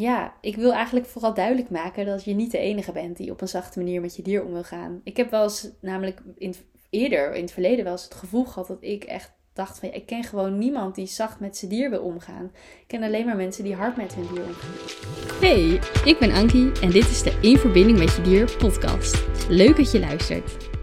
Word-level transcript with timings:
ja, 0.00 0.34
ik 0.40 0.56
wil 0.56 0.72
eigenlijk 0.72 1.06
vooral 1.06 1.34
duidelijk 1.34 1.70
maken 1.70 2.06
dat 2.06 2.24
je 2.24 2.34
niet 2.34 2.50
de 2.50 2.58
enige 2.58 2.92
bent 2.92 3.16
die 3.16 3.30
op 3.30 3.40
een 3.40 3.48
zachte 3.48 3.78
manier 3.78 4.00
met 4.00 4.16
je 4.16 4.22
dier 4.22 4.44
om 4.44 4.52
wil 4.52 4.62
gaan. 4.62 5.00
Ik 5.04 5.16
heb 5.16 5.30
wel 5.30 5.42
eens, 5.42 5.70
namelijk 5.80 6.20
in, 6.36 6.54
eerder, 6.90 7.34
in 7.34 7.42
het 7.42 7.52
verleden, 7.52 7.84
wel 7.84 7.92
eens 7.92 8.04
het 8.04 8.14
gevoel 8.14 8.44
gehad 8.44 8.68
dat 8.68 8.78
ik 8.80 9.04
echt 9.04 9.32
dacht 9.52 9.78
van, 9.78 9.88
ja, 9.88 9.94
ik 9.94 10.06
ken 10.06 10.24
gewoon 10.24 10.58
niemand 10.58 10.94
die 10.94 11.06
zacht 11.06 11.40
met 11.40 11.56
zijn 11.56 11.70
dier 11.70 11.90
wil 11.90 12.02
omgaan. 12.02 12.50
Ik 12.54 12.84
ken 12.86 13.02
alleen 13.02 13.26
maar 13.26 13.36
mensen 13.36 13.64
die 13.64 13.74
hard 13.74 13.96
met 13.96 14.14
hun 14.14 14.26
dier 14.34 14.44
omgaan. 14.44 14.74
Hey, 15.40 15.80
ik 16.04 16.16
ben 16.18 16.32
Ankie 16.32 16.80
en 16.80 16.90
dit 16.90 17.10
is 17.10 17.22
de 17.22 17.38
In 17.40 17.56
Verbinding 17.56 17.98
met 17.98 18.16
Je 18.16 18.22
Dier 18.22 18.56
podcast. 18.56 19.26
Leuk 19.48 19.76
dat 19.76 19.92
je 19.92 20.00
luistert. 20.00 20.77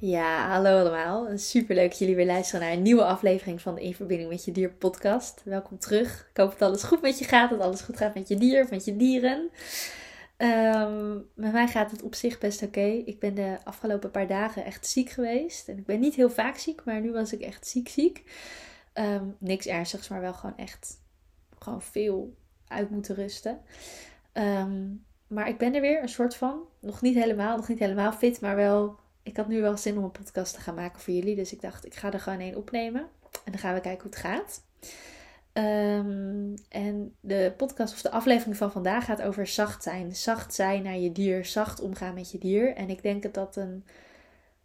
Ja, 0.00 0.48
hallo 0.48 0.80
allemaal. 0.80 1.38
Super 1.38 1.74
leuk 1.74 1.88
dat 1.88 1.98
jullie 1.98 2.16
weer 2.16 2.26
luisteren 2.26 2.60
naar 2.60 2.72
een 2.72 2.82
nieuwe 2.82 3.04
aflevering 3.04 3.60
van 3.60 3.74
de 3.74 3.82
In 3.82 3.94
Verbinding 3.94 4.30
met 4.30 4.44
Je 4.44 4.52
Dier 4.52 4.70
podcast. 4.70 5.42
Welkom 5.44 5.78
terug. 5.78 6.28
Ik 6.30 6.36
hoop 6.36 6.50
dat 6.50 6.68
alles 6.68 6.82
goed 6.82 7.00
met 7.02 7.18
je 7.18 7.24
gaat, 7.24 7.50
dat 7.50 7.60
alles 7.60 7.80
goed 7.80 7.96
gaat 7.96 8.14
met 8.14 8.28
je 8.28 8.36
dier, 8.36 8.66
met 8.70 8.84
je 8.84 8.96
dieren. 8.96 9.50
Um, 10.38 11.28
met 11.34 11.52
mij 11.52 11.68
gaat 11.68 11.90
het 11.90 12.02
op 12.02 12.14
zich 12.14 12.38
best 12.38 12.62
oké. 12.62 12.80
Ik 12.80 13.18
ben 13.18 13.34
de 13.34 13.58
afgelopen 13.64 14.10
paar 14.10 14.26
dagen 14.26 14.64
echt 14.64 14.86
ziek 14.86 15.10
geweest. 15.10 15.68
En 15.68 15.78
ik 15.78 15.86
ben 15.86 16.00
niet 16.00 16.14
heel 16.14 16.30
vaak 16.30 16.56
ziek, 16.56 16.84
maar 16.84 17.00
nu 17.00 17.12
was 17.12 17.32
ik 17.32 17.40
echt 17.40 17.66
ziek 17.66 17.88
ziek. 17.88 18.24
Ehm, 18.92 19.24
niks 19.38 19.66
ernstigs, 19.66 20.08
maar 20.08 20.20
wel 20.20 20.34
gewoon 20.34 20.56
echt 20.56 21.00
gewoon 21.58 21.82
veel 21.82 22.34
uit 22.66 22.90
moeten 22.90 23.14
rusten. 23.14 23.60
Ehm, 24.32 24.86
maar 25.26 25.48
ik 25.48 25.58
ben 25.58 25.74
er 25.74 25.80
weer, 25.80 26.02
een 26.02 26.08
soort 26.08 26.36
van. 26.36 26.60
Nog 26.80 27.00
niet 27.00 27.14
helemaal, 27.14 27.56
nog 27.56 27.68
niet 27.68 27.78
helemaal 27.78 28.12
fit, 28.12 28.40
maar 28.40 28.56
wel 28.56 28.98
ik 29.30 29.36
had 29.36 29.48
nu 29.48 29.60
wel 29.60 29.76
zin 29.76 29.98
om 29.98 30.04
een 30.04 30.10
podcast 30.10 30.54
te 30.54 30.60
gaan 30.60 30.74
maken 30.74 31.00
voor 31.00 31.14
jullie. 31.14 31.36
Dus 31.36 31.52
ik 31.52 31.60
dacht, 31.60 31.86
ik 31.86 31.94
ga 31.94 32.12
er 32.12 32.20
gewoon 32.20 32.40
één 32.40 32.56
opnemen. 32.56 33.00
En 33.44 33.52
dan 33.52 33.60
gaan 33.60 33.74
we 33.74 33.80
kijken 33.80 34.02
hoe 34.02 34.10
het 34.10 34.20
gaat. 34.20 34.62
Ehm, 35.52 36.56
en 36.68 37.14
de 37.20 37.52
podcast 37.56 37.92
of 37.92 38.02
de 38.02 38.10
aflevering 38.10 38.56
van 38.56 38.72
vandaag 38.72 39.04
gaat 39.04 39.22
over 39.22 39.46
zacht 39.46 39.82
zijn. 39.82 40.16
Zacht 40.16 40.54
zijn 40.54 40.82
naar 40.82 40.96
je 40.96 41.12
dier. 41.12 41.44
Zacht 41.44 41.80
omgaan 41.80 42.14
met 42.14 42.30
je 42.30 42.38
dier. 42.38 42.74
En 42.74 42.88
ik 42.88 43.02
denk 43.02 43.22
dat 43.22 43.34
dat 43.34 43.56
een, 43.56 43.84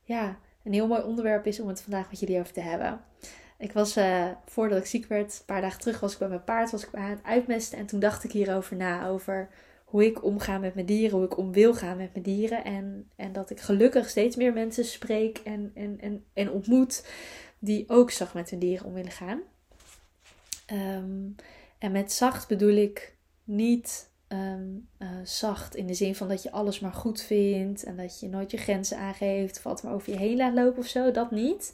ja, 0.02 0.38
een 0.64 0.73
heel 0.73 0.88
mooi 0.88 1.02
onderwerp 1.02 1.45
is 1.45 1.59
om 1.59 1.68
het 1.68 1.81
vandaag 1.81 2.09
met 2.09 2.20
jullie 2.20 2.40
over 2.40 2.53
te 2.53 2.62
hebben. 2.62 3.02
Ik 3.58 3.73
was, 3.73 3.97
uh, 3.97 4.28
voordat 4.45 4.78
ik 4.78 4.86
ziek 4.86 5.06
werd, 5.06 5.38
een 5.40 5.45
paar 5.45 5.62
dagen 5.62 5.80
terug, 5.80 6.00
was 6.00 6.14
ik 6.14 6.20
bij 6.20 6.28
mijn 6.28 6.44
paard, 6.44 6.72
was 6.72 6.86
ik 6.86 6.95
aan 6.95 7.09
het 7.09 7.23
uitmesten. 7.23 7.78
En 7.78 7.86
toen 7.86 8.00
dacht 8.00 8.23
ik 8.23 8.31
hierover 8.31 8.75
na, 8.75 9.08
over 9.08 9.50
hoe 9.86 10.05
ik 10.05 10.23
omga 10.23 10.58
met 10.58 10.73
mijn 10.73 10.86
dieren, 10.86 11.17
hoe 11.17 11.25
ik 11.25 11.38
om 11.38 11.52
wil 11.52 11.73
gaan 11.73 11.97
met 11.97 12.11
mijn 12.11 12.23
dieren. 12.23 12.64
En, 12.64 13.09
en 13.16 13.33
dat 13.33 13.50
ik 13.50 13.59
gelukkig 13.59 14.09
steeds 14.09 14.36
meer 14.36 14.53
mensen 14.53 14.86
spreek 14.86 15.38
en, 15.38 15.72
en, 15.73 15.97
en, 16.00 16.23
en 16.33 16.52
ontmoet 16.52 17.08
die 17.59 17.89
ook 17.89 18.11
zacht 18.11 18.33
met 18.33 18.50
hun 18.50 18.59
dieren 18.59 18.86
om 18.86 18.94
willen 18.94 19.11
gaan. 19.11 19.41
Ehm, 20.66 21.28
en 21.78 21.91
met 21.91 22.11
zacht 22.11 22.47
bedoel 22.47 22.75
ik 22.75 23.16
niet 23.44 24.09
ehm, 24.28 24.67
eh, 24.97 25.08
zacht 25.23 25.75
in 25.75 25.88
de 25.88 25.94
zin 25.94 26.16
van 26.16 26.28
dat 26.28 26.44
je 26.44 26.52
alles 26.52 26.80
maar 26.80 26.94
goed 26.94 27.22
vindt 27.22 27.83
en 27.83 27.95
dat 27.95 28.19
je 28.19 28.30
nooit 28.30 28.52
je 28.52 28.58
grenzen 28.58 28.97
aangeeft 28.97 29.58
of 29.58 29.66
altijd 29.66 29.86
maar 29.86 29.94
over 29.94 30.11
je 30.11 30.19
heen 30.19 30.38
laat 30.38 30.53
lopen 30.53 30.80
of 30.80 30.88
zo. 30.88 31.11
Dat 31.11 31.31
niet. 31.31 31.73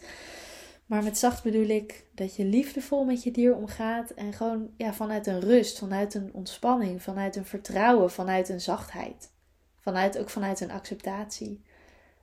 Maar 0.91 1.03
met 1.03 1.17
zacht 1.17 1.43
bedoel 1.43 1.67
ik 1.67 2.05
dat 2.15 2.35
je 2.35 2.45
liefdevol 2.45 3.03
met 3.03 3.23
je 3.23 3.31
dier 3.31 3.55
omgaat 3.55 4.09
en 4.09 4.33
gewoon 4.33 4.69
ja, 4.77 4.93
vanuit 4.93 5.27
een 5.27 5.39
rust, 5.39 5.79
vanuit 5.79 6.13
een 6.13 6.29
ontspanning, 6.33 7.01
vanuit 7.01 7.35
een 7.35 7.45
vertrouwen, 7.45 8.11
vanuit 8.11 8.49
een 8.49 8.61
zachtheid. 8.61 9.31
Vanuit, 9.79 10.17
ook 10.17 10.29
vanuit 10.29 10.59
een 10.59 10.71
acceptatie. 10.71 11.61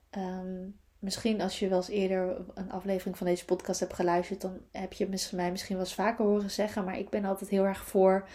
Ehm, 0.09 0.67
misschien 0.99 1.41
als 1.41 1.59
je 1.59 1.67
wel 1.67 1.77
eens 1.77 1.87
eerder 1.87 2.37
een 2.53 2.71
aflevering 2.71 3.17
van 3.17 3.27
deze 3.27 3.45
podcast 3.45 3.79
hebt 3.79 3.93
geluisterd, 3.93 4.41
dan 4.41 4.59
heb 4.71 4.93
je 4.93 5.07
mij 5.31 5.51
misschien 5.51 5.75
wel 5.75 5.85
eens 5.85 5.93
vaker 5.93 6.25
horen 6.25 6.51
zeggen. 6.51 6.83
Maar 6.85 6.97
ik 6.97 7.09
ben 7.09 7.25
altijd 7.25 7.49
heel 7.49 7.65
erg 7.65 7.85
voor 7.85 8.27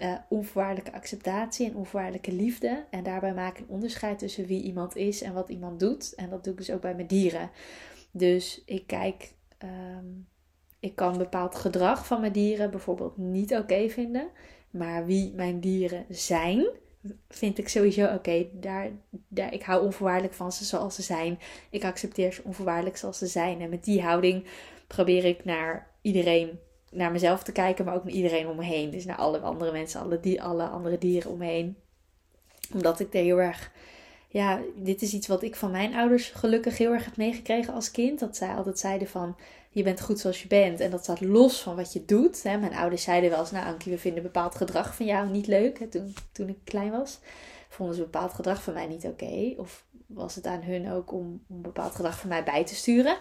uh, 0.00 0.14
onvoorwaardelijke 0.28 0.92
acceptatie 0.92 1.66
en 1.66 1.76
onvoorwaardelijke 1.76 2.32
liefde. 2.32 2.84
En 2.90 3.02
daarbij 3.02 3.34
maak 3.34 3.58
ik 3.58 3.64
een 3.64 3.74
onderscheid 3.74 4.18
tussen 4.18 4.46
wie 4.46 4.62
iemand 4.62 4.96
is 4.96 5.22
en 5.22 5.32
wat 5.32 5.48
iemand 5.48 5.80
doet. 5.80 6.14
En 6.14 6.30
dat 6.30 6.44
doe 6.44 6.52
ik 6.52 6.58
dus 6.58 6.70
ook 6.70 6.80
bij 6.80 6.94
mijn 6.94 7.06
dieren. 7.06 7.50
Dus 8.10 8.62
ik 8.64 8.86
kijk 8.86 9.38
Ehm, 9.60 10.06
ik 10.80 10.96
kan 10.96 11.18
bepaald 11.18 11.54
gedrag 11.54 12.06
van 12.06 12.20
mijn 12.20 12.32
dieren 12.32 12.70
bijvoorbeeld 12.70 13.16
niet 13.16 13.54
oké 13.54 13.88
vinden. 13.88 14.30
Maar 14.70 15.06
wie 15.06 15.32
mijn 15.34 15.60
dieren 15.60 16.04
zijn, 16.08 16.66
vind 17.28 17.58
ik 17.58 17.68
sowieso 17.68 18.14
oké. 18.14 18.46
Daar, 18.52 18.90
daar, 19.28 19.52
ik 19.52 19.62
hou 19.62 19.84
onvoorwaardelijk 19.84 20.34
van 20.34 20.52
ze 20.52 20.64
zoals 20.64 20.94
ze 20.94 21.02
zijn. 21.02 21.38
Ik 21.70 21.84
accepteer 21.84 22.32
ze 22.32 22.42
onvoorwaardelijk 22.44 22.96
zoals 22.96 23.18
ze 23.18 23.26
zijn. 23.26 23.60
En 23.60 23.70
met 23.70 23.84
die 23.84 24.02
houding 24.02 24.46
probeer 24.86 25.24
ik 25.24 25.44
naar 25.44 25.90
iedereen, 26.02 26.58
naar 26.90 27.12
mezelf 27.12 27.42
te 27.42 27.52
kijken, 27.52 27.84
maar 27.84 27.94
ook 27.94 28.04
naar 28.04 28.12
iedereen 28.12 28.48
om 28.48 28.56
me 28.56 28.64
heen. 28.64 28.90
Dus 28.90 29.04
naar 29.04 29.16
alle 29.16 29.38
andere 29.38 29.72
mensen, 29.72 30.00
alle, 30.00 30.20
die, 30.20 30.42
alle 30.42 30.64
andere 30.64 30.98
dieren 30.98 31.30
om 31.30 31.38
me 31.38 31.46
heen. 31.46 31.76
Omdat 32.72 33.00
ik 33.00 33.14
er 33.14 33.22
heel 33.22 33.40
erg 33.40 33.72
ja, 34.32 34.60
dit 34.76 35.02
is 35.02 35.12
iets 35.12 35.26
wat 35.26 35.42
ik 35.42 35.56
van 35.56 35.70
mijn 35.70 35.94
ouders 35.94 36.28
gelukkig 36.28 36.78
heel 36.78 36.92
erg 36.92 37.04
heb 37.04 37.16
meegekregen 37.16 37.74
als 37.74 37.90
kind. 37.90 38.18
Dat 38.18 38.36
zij 38.36 38.54
altijd 38.54 38.78
zeiden 38.78 39.08
van, 39.08 39.36
je 39.70 39.82
bent 39.82 40.00
goed 40.00 40.18
zoals 40.18 40.42
je 40.42 40.48
bent. 40.48 40.80
En 40.80 40.90
dat 40.90 41.02
staat 41.02 41.20
los 41.20 41.62
van 41.62 41.76
wat 41.76 41.92
je 41.92 42.04
doet. 42.04 42.42
Hè. 42.42 42.58
Mijn 42.58 42.74
ouders 42.74 43.02
zeiden 43.02 43.30
wel 43.30 43.40
eens, 43.40 43.50
nou 43.50 43.66
Ankie, 43.66 43.92
we 43.92 43.98
vinden 43.98 44.22
bepaald 44.22 44.54
gedrag 44.54 44.94
van 44.94 45.06
jou 45.06 45.28
niet 45.28 45.46
leuk. 45.46 45.76
Toen, 45.90 46.14
toen 46.32 46.48
ik 46.48 46.58
klein 46.64 46.90
was, 46.90 47.18
vonden 47.68 47.94
ze 47.94 48.02
bepaald 48.02 48.32
gedrag 48.32 48.62
van 48.62 48.74
mij 48.74 48.86
niet 48.86 49.04
oké. 49.04 49.54
Of 49.56 49.84
was 50.06 50.34
het 50.34 50.46
aan 50.46 50.62
hun 50.62 50.90
ook 50.92 51.12
om, 51.12 51.42
om 51.48 51.62
bepaald 51.62 51.94
gedrag 51.94 52.18
van 52.18 52.28
mij 52.28 52.44
bij 52.44 52.64
te 52.64 52.74
sturen 52.74 53.16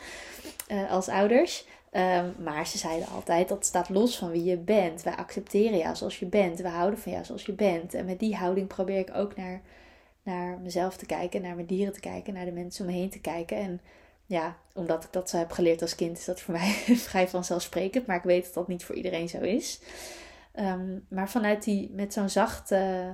uh, 0.72 0.92
als 0.92 1.08
ouders. 1.08 1.66
Um, 1.94 2.36
maar 2.44 2.68
ze 2.68 2.78
zeiden 2.78 3.08
altijd 3.08 3.48
dat 3.48 3.66
staat 3.66 3.90
los 3.90 4.18
van 4.18 4.32
wie 4.32 4.44
je 4.44 4.58
bent. 4.58 5.04
Wij 5.04 5.16
accepteren 5.16 5.78
jou 5.78 5.96
zoals 5.96 6.20
je 6.20 6.26
bent. 6.26 6.60
We 6.60 6.68
houden 6.68 7.00
van 7.00 7.12
jou 7.12 7.26
zoals 7.26 7.46
je 7.46 7.54
bent. 7.54 7.94
En 7.94 8.06
met 8.06 8.20
die 8.20 8.36
houding 8.36 8.68
probeer 8.68 9.00
ik 9.00 9.16
ook 9.16 9.36
naar 9.36 9.62
naar 10.30 10.60
mezelf 10.60 10.98
te 10.98 11.06
kijken, 11.06 11.42
naar 11.42 11.56
mijn 11.56 11.68
dieren 11.68 11.94
te 11.94 12.00
kijken, 12.00 12.34
naar 12.34 12.46
de 12.46 12.52
mensen 12.52 12.86
om 12.86 12.92
me 12.92 12.98
heen 12.98 13.10
te 13.10 13.22
kijken. 13.22 13.58
En 13.58 13.82
ja, 14.26 14.58
omdat 14.74 15.04
ik 15.04 15.14
dat 15.14 15.30
zo 15.30 15.38
heb 15.38 15.52
geleerd 15.52 15.82
als 15.82 15.96
kind, 15.96 16.18
is 16.18 16.26
dat 16.26 16.42
voor 16.42 16.54
mij 16.60 16.72
vrij 17.10 17.28
vanzelfsprekend. 17.28 18.06
Maar 18.06 18.18
ik 18.18 18.24
weet 18.24 18.46
dat 18.46 18.54
dat 18.54 18.68
niet 18.68 18.84
voor 18.84 18.96
iedereen 18.96 19.30
zo 19.30 19.40
is. 19.40 19.82
Um, 20.60 21.06
maar 21.10 21.30
vanuit 21.30 21.64
die, 21.64 21.92
met 21.94 22.14
zo'n 22.14 22.30
zachte 22.30 23.14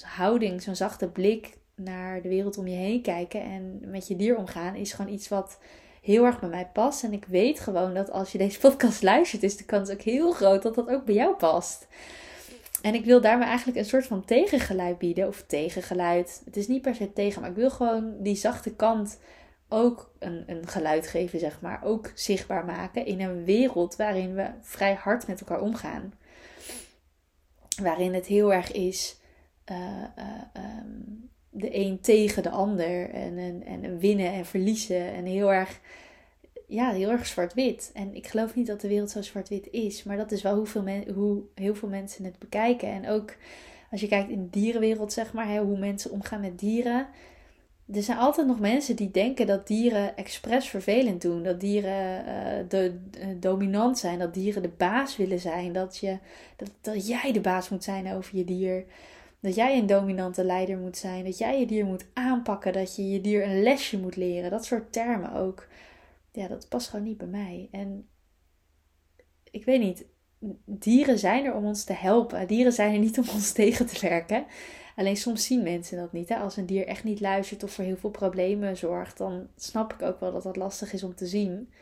houding, 0.00 0.62
zo'n 0.62 0.76
zachte 0.76 1.08
blik 1.08 1.58
naar 1.74 2.22
de 2.22 2.28
wereld 2.28 2.58
om 2.58 2.66
je 2.66 2.76
heen 2.76 3.02
kijken 3.02 3.42
en 3.42 3.80
met 3.90 4.08
je 4.08 4.16
dier 4.16 4.36
omgaan, 4.36 4.74
is 4.74 4.92
gewoon 4.92 5.12
iets 5.12 5.28
wat 5.28 5.58
heel 6.02 6.24
erg 6.24 6.40
bij 6.40 6.48
mij 6.48 6.70
past. 6.72 7.02
En 7.02 7.12
ik 7.12 7.24
weet 7.24 7.60
gewoon 7.60 7.94
dat 7.94 8.10
als 8.10 8.32
je 8.32 8.38
deze 8.38 8.58
podcast 8.68 9.02
luistert, 9.02 9.42
is 9.42 9.56
de 9.56 9.64
kans 9.64 9.90
ook 9.90 10.00
heel 10.00 10.32
groot 10.32 10.62
dat 10.62 10.74
dat 10.74 10.88
ook 10.88 11.04
bij 11.04 11.14
jou 11.14 11.34
past. 11.34 11.86
En 12.82 12.94
ik 12.94 13.04
wil 13.04 13.20
daarmee 13.20 13.46
eigenlijk 13.46 13.78
een 13.78 13.84
soort 13.84 14.06
van 14.06 14.24
tegengeluid 14.24 14.98
bieden. 14.98 15.28
Of 15.28 15.44
tegengeluid. 15.46 16.42
Het 16.44 16.56
is 16.56 16.68
niet 16.68 16.82
per 16.82 16.94
se 16.94 17.12
tegen, 17.12 17.40
maar 17.40 17.50
ik 17.50 17.56
wil 17.56 17.70
gewoon 17.70 18.22
die 18.22 18.34
zachte 18.34 18.74
kant 18.74 19.18
ook 19.68 20.14
een, 20.18 20.44
een 20.46 20.66
geluid 20.66 21.06
geven, 21.06 21.38
zeg 21.38 21.60
maar. 21.60 21.80
Ook 21.84 22.12
zichtbaar 22.14 22.64
maken 22.64 23.06
in 23.06 23.20
een 23.20 23.44
wereld 23.44 23.96
waarin 23.96 24.34
we 24.34 24.50
vrij 24.60 24.94
hard 24.94 25.26
met 25.26 25.40
elkaar 25.40 25.60
omgaan. 25.60 26.14
Waarin 27.82 28.14
het 28.14 28.26
heel 28.26 28.52
erg 28.52 28.72
is 28.72 29.20
uh, 29.72 30.04
de 31.50 31.76
een 31.76 32.00
tegen 32.00 32.42
de 32.42 32.50
ander. 32.50 33.10
En, 33.10 33.38
en, 33.38 33.62
en 33.64 33.98
winnen 33.98 34.32
en 34.32 34.46
verliezen. 34.46 35.12
En 35.12 35.24
heel 35.24 35.52
erg 35.52 35.80
ja, 36.72 36.92
heel 36.92 37.10
erg 37.10 37.26
zwart-wit. 37.26 37.90
En 37.94 38.14
ik 38.14 38.26
geloof 38.26 38.54
niet 38.54 38.66
dat 38.66 38.80
de 38.80 38.88
wereld 38.88 39.10
zo 39.10 39.22
zwart-wit 39.22 39.68
is. 39.70 40.02
Maar 40.02 40.16
dat 40.16 40.32
is 40.32 40.42
wel 40.42 40.56
hoeveel 40.56 40.82
men, 40.82 41.12
hoe 41.14 41.42
heel 41.54 41.74
veel 41.74 41.88
mensen 41.88 42.24
het 42.24 42.38
bekijken. 42.38 42.88
En 42.88 43.08
ook 43.08 43.34
als 43.90 44.00
je 44.00 44.08
kijkt 44.08 44.30
in 44.30 44.42
de 44.42 44.50
dierenwereld, 44.50 45.12
zeg 45.12 45.32
maar, 45.32 45.48
hè, 45.48 45.60
hoe 45.60 45.78
mensen 45.78 46.10
omgaan 46.10 46.40
met 46.40 46.58
dieren. 46.58 47.06
Er 47.94 48.02
zijn 48.02 48.18
altijd 48.18 48.46
nog 48.46 48.60
mensen 48.60 48.96
die 48.96 49.10
denken 49.10 49.46
dat 49.46 49.66
dieren 49.66 50.16
expres 50.16 50.68
vervelend 50.68 51.22
doen. 51.22 51.42
Dat 51.42 51.60
dieren 51.60 52.24
uh, 52.26 52.68
de, 52.68 52.98
dominant 53.38 53.98
zijn. 53.98 54.18
Dat 54.18 54.34
dieren 54.34 54.62
de 54.62 54.70
baas 54.76 55.16
willen 55.16 55.40
zijn. 55.40 55.72
Dat, 55.72 55.98
je, 55.98 56.18
dat, 56.56 56.70
dat 56.80 57.06
jij 57.06 57.32
de 57.32 57.40
baas 57.40 57.68
moet 57.68 57.84
zijn 57.84 58.12
over 58.12 58.36
je 58.36 58.44
dier. 58.44 58.84
Dat 59.40 59.54
jij 59.54 59.78
een 59.78 59.86
dominante 59.86 60.44
leider 60.44 60.78
moet 60.78 60.96
zijn. 60.96 61.24
Dat 61.24 61.38
jij 61.38 61.60
je 61.60 61.66
dier 61.66 61.84
moet 61.84 62.04
aanpakken. 62.12 62.72
Dat 62.72 62.96
je 62.96 63.10
je 63.10 63.20
dier 63.20 63.44
een 63.44 63.62
lesje 63.62 63.98
moet 63.98 64.16
leren. 64.16 64.50
Dat 64.50 64.64
soort 64.64 64.92
termen 64.92 65.34
ook 65.34 65.66
ja, 66.32 66.48
dat 66.48 66.68
past 66.68 66.88
gewoon 66.88 67.04
niet 67.04 67.18
bij 67.18 67.26
mij. 67.26 67.68
En 67.70 68.08
ik 69.50 69.64
weet 69.64 69.80
niet, 69.80 70.04
dieren 70.64 71.18
zijn 71.18 71.44
er 71.44 71.54
om 71.54 71.64
ons 71.64 71.84
te 71.84 71.92
helpen. 71.92 72.46
Dieren 72.46 72.72
zijn 72.72 72.92
er 72.92 72.98
niet 72.98 73.18
om 73.18 73.28
ons 73.28 73.52
tegen 73.62 73.86
te 73.86 74.08
werken. 74.08 74.46
Alleen 74.96 75.16
soms 75.16 75.46
zien 75.46 75.62
mensen 75.62 75.98
dat 75.98 76.12
niet. 76.12 76.28
Hè? 76.28 76.36
Als 76.36 76.56
een 76.56 76.66
dier 76.66 76.86
echt 76.86 77.04
niet 77.04 77.20
luistert 77.20 77.62
of 77.62 77.70
voor 77.70 77.84
heel 77.84 77.96
veel 77.96 78.10
problemen 78.10 78.76
zorgt, 78.76 79.18
dan 79.18 79.46
snap 79.56 79.92
ik 79.92 80.02
ook 80.02 80.20
wel 80.20 80.32
dat 80.32 80.42
dat 80.42 80.56
lastig 80.56 80.92
is 80.92 81.02
om 81.02 81.14
te 81.14 81.26
zien. 81.26 81.72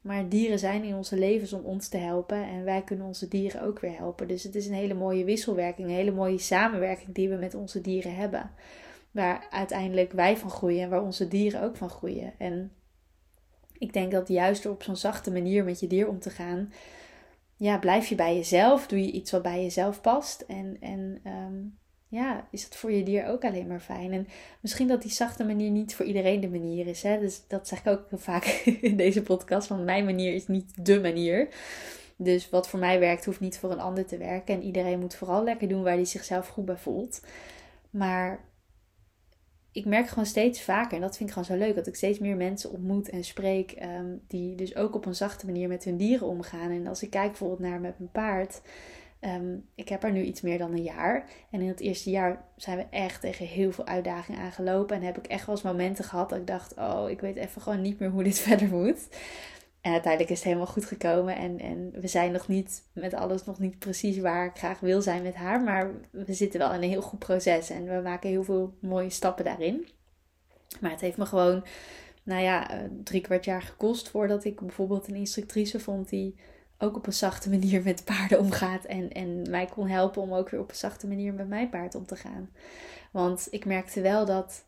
Maar 0.00 0.28
dieren 0.28 0.58
zijn 0.58 0.84
in 0.84 0.94
onze 0.94 1.18
levens 1.18 1.52
om 1.52 1.64
ons 1.64 1.88
te 1.88 1.96
helpen 1.96 2.44
en 2.44 2.64
wij 2.64 2.82
kunnen 2.82 3.06
onze 3.06 3.28
dieren 3.28 3.62
ook 3.62 3.80
weer 3.80 3.96
helpen. 3.96 4.28
Dus 4.28 4.42
het 4.42 4.54
is 4.54 4.66
een 4.66 4.74
hele 4.74 4.94
mooie 4.94 5.24
wisselwerking, 5.24 5.88
een 5.88 5.94
hele 5.94 6.10
mooie 6.10 6.38
samenwerking 6.38 7.14
die 7.14 7.28
we 7.28 7.36
met 7.36 7.54
onze 7.54 7.80
dieren 7.80 8.14
hebben. 8.14 8.50
Waar 9.10 9.46
uiteindelijk 9.50 10.12
wij 10.12 10.36
van 10.36 10.50
groeien 10.50 10.82
en 10.82 10.88
waar 10.88 11.02
onze 11.02 11.28
dieren 11.28 11.62
ook 11.62 11.76
van 11.76 11.90
groeien. 11.90 12.32
En 12.38 12.72
ik 13.80 13.92
denk 13.92 14.12
dat 14.12 14.28
juist 14.28 14.62
door 14.62 14.72
op 14.72 14.82
zo'n 14.82 14.96
zachte 14.96 15.30
manier 15.30 15.64
met 15.64 15.80
je 15.80 15.86
dier 15.86 16.08
om 16.08 16.20
te 16.20 16.30
gaan, 16.30 16.72
ja, 17.56 17.78
blijf 17.78 18.06
je 18.06 18.14
bij 18.14 18.36
jezelf? 18.36 18.86
Doe 18.86 19.04
je 19.04 19.10
iets 19.10 19.30
wat 19.30 19.42
bij 19.42 19.62
jezelf 19.62 20.00
past? 20.00 20.40
En, 20.40 20.76
en 20.80 21.20
ehm, 21.24 21.58
ja, 22.08 22.48
is 22.50 22.64
het 22.64 22.76
voor 22.76 22.92
je 22.92 23.02
dier 23.02 23.26
ook 23.26 23.44
alleen 23.44 23.66
maar 23.66 23.80
fijn? 23.80 24.12
En 24.12 24.28
misschien 24.60 24.88
dat 24.88 25.02
die 25.02 25.10
zachte 25.10 25.44
manier 25.44 25.70
niet 25.70 25.94
voor 25.94 26.06
iedereen 26.06 26.40
de 26.40 26.48
manier 26.48 26.86
is. 26.86 27.02
Hè? 27.02 27.18
Dus 27.18 27.42
dat 27.48 27.68
zeg 27.68 27.78
ik 27.78 27.86
ook 27.86 28.06
vaak 28.12 28.44
in 28.90 28.96
deze 28.96 29.22
podcast. 29.22 29.68
Want 29.68 29.84
mijn 29.84 30.04
manier 30.04 30.34
is 30.34 30.46
niet 30.46 30.84
de 30.84 31.00
manier. 31.00 31.48
Dus 32.16 32.50
wat 32.50 32.68
voor 32.68 32.78
mij 32.78 32.98
werkt, 32.98 33.24
hoeft 33.24 33.40
niet 33.40 33.58
voor 33.58 33.70
een 33.70 33.80
ander 33.80 34.06
te 34.06 34.16
werken. 34.16 34.54
En 34.54 34.62
iedereen 34.62 35.00
moet 35.00 35.14
vooral 35.14 35.44
lekker 35.44 35.68
doen 35.68 35.82
waar 35.82 35.94
hij 35.94 36.04
zichzelf 36.04 36.48
goed 36.48 36.64
bij 36.64 36.76
voelt. 36.76 37.20
Maar 37.90 38.40
ik 39.72 39.84
merk 39.84 40.08
gewoon 40.08 40.26
steeds 40.26 40.62
vaker, 40.62 40.94
en 40.94 41.00
dat 41.00 41.16
vind 41.16 41.28
ik 41.28 41.34
gewoon 41.34 41.58
zo 41.58 41.64
leuk, 41.64 41.74
dat 41.74 41.86
ik 41.86 41.94
steeds 41.94 42.18
meer 42.18 42.36
mensen 42.36 42.70
ontmoet 42.70 43.08
en 43.08 43.24
spreek. 43.24 43.72
Ehm, 43.72 44.16
die 44.26 44.54
dus 44.54 44.76
ook 44.76 44.94
op 44.94 45.06
een 45.06 45.14
zachte 45.14 45.46
manier 45.46 45.68
met 45.68 45.84
hun 45.84 45.96
dieren 45.96 46.26
omgaan. 46.26 46.70
En 46.70 46.86
als 46.86 47.02
ik 47.02 47.10
kijk 47.10 47.28
bijvoorbeeld 47.28 47.60
naar 47.60 47.80
met 47.80 47.98
mijn 47.98 48.10
paard. 48.10 48.60
Ehm, 49.20 49.56
ik 49.74 49.88
heb 49.88 50.02
er 50.02 50.12
nu 50.12 50.22
iets 50.22 50.40
meer 50.40 50.58
dan 50.58 50.72
een 50.72 50.82
jaar. 50.82 51.24
En 51.50 51.60
in 51.60 51.68
het 51.68 51.80
eerste 51.80 52.10
jaar 52.10 52.44
zijn 52.56 52.76
we 52.76 52.86
echt 52.90 53.20
tegen 53.20 53.46
heel 53.46 53.72
veel 53.72 53.86
uitdagingen 53.86 54.40
aangelopen. 54.40 54.96
En 54.96 55.02
heb 55.02 55.18
ik 55.18 55.26
echt 55.26 55.46
wel 55.46 55.54
eens 55.54 55.64
momenten 55.64 56.04
gehad 56.04 56.28
dat 56.28 56.38
ik 56.38 56.46
dacht: 56.46 56.74
Oh, 56.76 57.10
ik 57.10 57.20
weet 57.20 57.36
even 57.36 57.62
gewoon 57.62 57.80
niet 57.80 57.98
meer 57.98 58.10
hoe 58.10 58.22
dit 58.22 58.38
verder 58.48 58.68
moet. 58.68 59.08
En 59.80 59.92
uiteindelijk 59.92 60.30
is 60.30 60.38
het 60.38 60.46
helemaal 60.46 60.72
goed 60.72 60.84
gekomen. 60.84 61.36
En, 61.36 61.58
en 61.58 61.90
we 62.00 62.08
zijn 62.08 62.32
nog 62.32 62.48
niet 62.48 62.82
met 62.92 63.14
alles 63.14 63.44
nog 63.44 63.58
niet 63.58 63.78
precies 63.78 64.18
waar 64.18 64.46
ik 64.46 64.58
graag 64.58 64.80
wil 64.80 65.02
zijn 65.02 65.22
met 65.22 65.34
haar. 65.34 65.60
Maar 65.60 65.90
we 66.10 66.34
zitten 66.34 66.60
wel 66.60 66.72
in 66.72 66.82
een 66.82 66.88
heel 66.88 67.02
goed 67.02 67.18
proces. 67.18 67.70
En 67.70 67.84
we 67.84 68.00
maken 68.02 68.30
heel 68.30 68.44
veel 68.44 68.74
mooie 68.80 69.10
stappen 69.10 69.44
daarin. 69.44 69.88
Maar 70.80 70.90
het 70.90 71.00
heeft 71.00 71.16
me 71.16 71.26
gewoon, 71.26 71.64
nou 72.22 72.42
ja, 72.42 72.70
eh, 72.70 72.78
drie 73.04 73.20
kwart 73.20 73.44
jaar 73.44 73.62
gekost 73.62 74.08
voordat 74.08 74.44
ik 74.44 74.60
bijvoorbeeld 74.60 75.08
een 75.08 75.14
instructrice 75.14 75.80
vond 75.80 76.08
die 76.08 76.36
ook 76.78 76.96
op 76.96 77.06
een 77.06 77.12
zachte 77.12 77.50
manier 77.50 77.82
met 77.82 78.04
paarden 78.04 78.38
omgaat. 78.38 78.84
En, 78.84 79.12
en 79.12 79.50
mij 79.50 79.66
kon 79.66 79.88
helpen 79.88 80.22
om 80.22 80.32
ook 80.32 80.48
weer 80.50 80.60
op 80.60 80.70
een 80.70 80.76
zachte 80.76 81.06
manier 81.06 81.34
met 81.34 81.48
mijn 81.48 81.70
paard 81.70 81.94
om 81.94 82.06
te 82.06 82.16
gaan. 82.16 82.50
Want 83.12 83.46
ik 83.50 83.64
merkte 83.64 84.00
wel 84.00 84.26
dat 84.26 84.64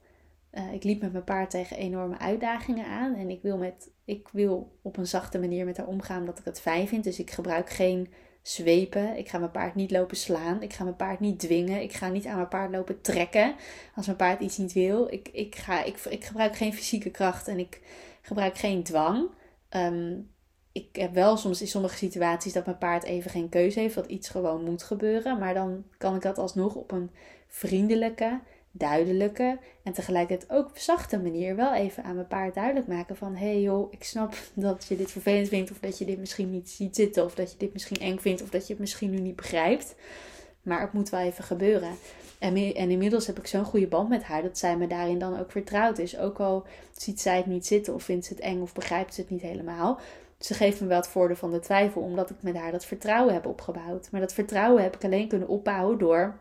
uh, 0.53 0.73
ik 0.73 0.85
liep 0.85 1.01
met 1.01 1.13
mijn 1.13 1.25
paard 1.25 1.51
tegen 1.51 1.77
enorme 1.77 2.19
uitdagingen 2.19 2.87
aan. 2.87 3.15
En 3.15 3.31
ik 3.31 3.43
wil, 3.43 3.57
met, 3.57 3.91
ik 4.05 4.29
wil 4.33 4.79
op 4.83 4.97
een 4.97 5.07
zachte 5.07 5.39
manier 5.39 5.65
met 5.65 5.77
haar 5.77 5.87
omgaan 5.87 6.21
omdat 6.21 6.39
ik 6.39 6.45
het 6.45 6.61
fijn 6.61 6.89
vind. 6.89 7.05
Dus 7.05 7.19
ik 7.19 7.31
gebruik 7.31 7.71
geen 7.71 8.13
zwepen. 8.43 9.17
Ik 9.17 9.29
ga 9.29 9.39
mijn 9.39 9.51
paard 9.51 9.75
niet 9.75 9.91
lopen 9.91 10.17
slaan. 10.17 10.63
Ik 10.63 10.73
ga 10.73 10.85
mijn 10.85 10.97
paard 10.97 11.21
niet 11.21 11.39
dwingen. 11.39 11.83
Ik 11.83 11.93
ga 11.93 12.09
niet 12.09 12.27
aan 12.27 12.37
mijn 12.37 12.49
paard 12.49 12.71
lopen 12.71 13.01
trekken 13.01 13.55
als 13.95 14.07
mijn 14.07 14.19
paard 14.19 14.41
iets 14.41 14.59
niet 14.59 14.73
wil. 14.73 15.13
Ik, 15.13 15.29
ik, 15.33 15.57
ga, 15.57 15.85
ik, 15.85 15.99
ik 15.99 16.25
gebruik 16.25 16.57
geen 16.57 16.75
fysieke 16.75 17.11
kracht 17.11 17.49
en 17.49 17.59
ik 17.59 17.81
gebruik 18.23 18.59
geen 18.59 18.83
dwang. 18.83 19.31
Ehm, 19.69 20.19
ik 20.73 20.97
heb 20.97 21.15
wel 21.15 21.37
soms 21.37 21.61
in 21.61 21.67
sommige 21.67 21.97
situaties 21.97 22.53
dat 22.53 22.65
mijn 22.65 22.79
paard 22.79 23.03
even 23.03 23.31
geen 23.31 23.49
keuze 23.49 23.81
heeft, 23.81 23.95
dat 23.95 24.07
iets 24.07 24.29
gewoon 24.29 24.65
moet 24.65 24.83
gebeuren. 24.83 25.39
Maar 25.39 25.55
dan 25.55 25.85
kan 25.99 26.15
ik 26.15 26.23
dat 26.23 26.39
alsnog 26.39 26.75
op 26.75 26.91
een 26.93 27.11
vriendelijke, 27.49 28.41
duidelijke 28.73 29.59
en 29.83 29.93
tegelijkertijd 29.93 30.51
ook 30.51 30.71
zachte 30.75 31.19
manier 31.19 31.57
wel 31.57 31.75
even 31.75 32.05
aan 32.05 32.15
mijn 32.15 32.27
paard 32.27 32.55
duidelijk 32.55 32.87
maken 32.87 33.17
van 33.17 33.35
hé 33.35 33.47
hey 33.47 33.61
joh, 33.61 33.93
ik 33.93 34.05
snap 34.05 34.35
dat 34.55 34.87
je 34.89 34.97
dit 34.97 35.11
vervelend 35.11 35.49
vindt 35.49 35.71
of 35.71 35.79
dat 35.79 35.99
je 35.99 36.05
dit 36.05 36.19
misschien 36.19 36.51
niet 36.51 36.71
ziet 36.71 36.97
zitten 36.97 37.25
of 37.25 37.35
dat 37.35 37.53
je 37.53 37.59
dit 37.59 37.73
misschien 37.73 38.01
eng 38.01 38.19
vindt 38.19 38.43
of 38.43 38.51
dat 38.51 38.67
je 38.67 38.73
het 38.73 38.81
misschien 38.81 39.11
nu 39.11 39.19
niet 39.19 39.37
begrijpt. 39.37 39.95
Maar 40.63 40.81
het 40.81 40.93
moet 40.93 41.09
wel 41.09 41.21
even 41.21 41.45
gebeuren. 41.45 41.91
En, 42.39 42.57
en 42.57 42.91
inmiddels 42.91 43.27
heb 43.27 43.39
ik 43.39 43.47
zo'n 43.47 43.65
goede 43.65 43.87
band 43.87 44.09
met 44.09 44.23
haar 44.23 44.43
dat 44.43 44.59
zij 44.59 44.77
me 44.77 44.87
daarin 44.87 45.19
dan 45.19 45.39
ook 45.39 45.51
vertrouwd 45.51 45.99
is. 45.99 46.19
Ook 46.19 46.41
al 46.41 46.67
ziet 46.97 47.21
zij 47.21 47.37
het 47.37 47.47
niet 47.47 47.67
zitten 47.67 47.95
of 47.95 48.03
vindt 48.03 48.27
ze 48.27 48.35
het 48.35 48.43
eng 48.43 48.61
of 48.61 48.75
begrijpt 48.75 49.15
ze 49.15 49.21
het 49.21 49.31
niet 49.31 49.43
helemaal. 49.43 50.01
Ze 50.39 50.55
geeft 50.55 50.81
me 50.81 50.87
wel 50.87 50.97
het 50.97 51.09
voordeel 51.09 51.37
van 51.37 51.51
de 51.51 51.59
twijfel, 51.59 52.03
omdat 52.03 52.31
ik 52.31 52.37
met 52.41 52.57
haar 52.57 52.73
dat 52.73 52.85
vertrouwen 52.85 53.35
heb 53.35 53.47
opgebouwd. 53.47 54.11
Maar 54.11 54.21
dat 54.21 54.33
vertrouwen 54.33 54.83
heb 54.83 54.95
ik 54.95 55.05
alleen 55.05 55.29
kunnen 55.29 55.49
opbouwen 55.49 55.99
door 55.99 56.39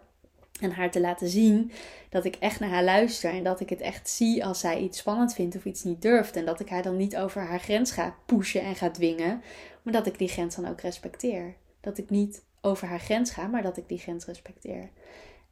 en 0.61 0.71
haar 0.71 0.91
te 0.91 1.01
laten 1.01 1.27
zien 1.27 1.71
dat 2.09 2.25
ik 2.25 2.35
echt 2.35 2.59
naar 2.59 2.69
haar 2.69 2.83
luister. 2.83 3.31
En 3.31 3.43
dat 3.43 3.59
ik 3.59 3.69
het 3.69 3.81
echt 3.81 4.09
zie 4.09 4.45
als 4.45 4.59
zij 4.59 4.79
iets 4.79 4.97
spannend 4.97 5.33
vindt 5.33 5.55
of 5.55 5.65
iets 5.65 5.83
niet 5.83 6.01
durft. 6.01 6.35
En 6.35 6.45
dat 6.45 6.59
ik 6.59 6.69
haar 6.69 6.83
dan 6.83 6.97
niet 6.97 7.17
over 7.17 7.41
haar 7.41 7.59
grens 7.59 7.91
ga 7.91 8.15
pushen 8.25 8.61
en 8.61 8.75
ga 8.75 8.89
dwingen. 8.89 9.41
Maar 9.81 9.93
dat 9.93 10.05
ik 10.05 10.17
die 10.17 10.27
grens 10.27 10.55
dan 10.55 10.67
ook 10.67 10.81
respecteer. 10.81 11.55
Dat 11.81 11.97
ik 11.97 12.09
niet 12.09 12.43
over 12.61 12.87
haar 12.87 12.99
grens 12.99 13.31
ga, 13.31 13.47
maar 13.47 13.61
dat 13.61 13.77
ik 13.77 13.87
die 13.87 13.97
grens 13.97 14.25
respecteer. 14.25 14.89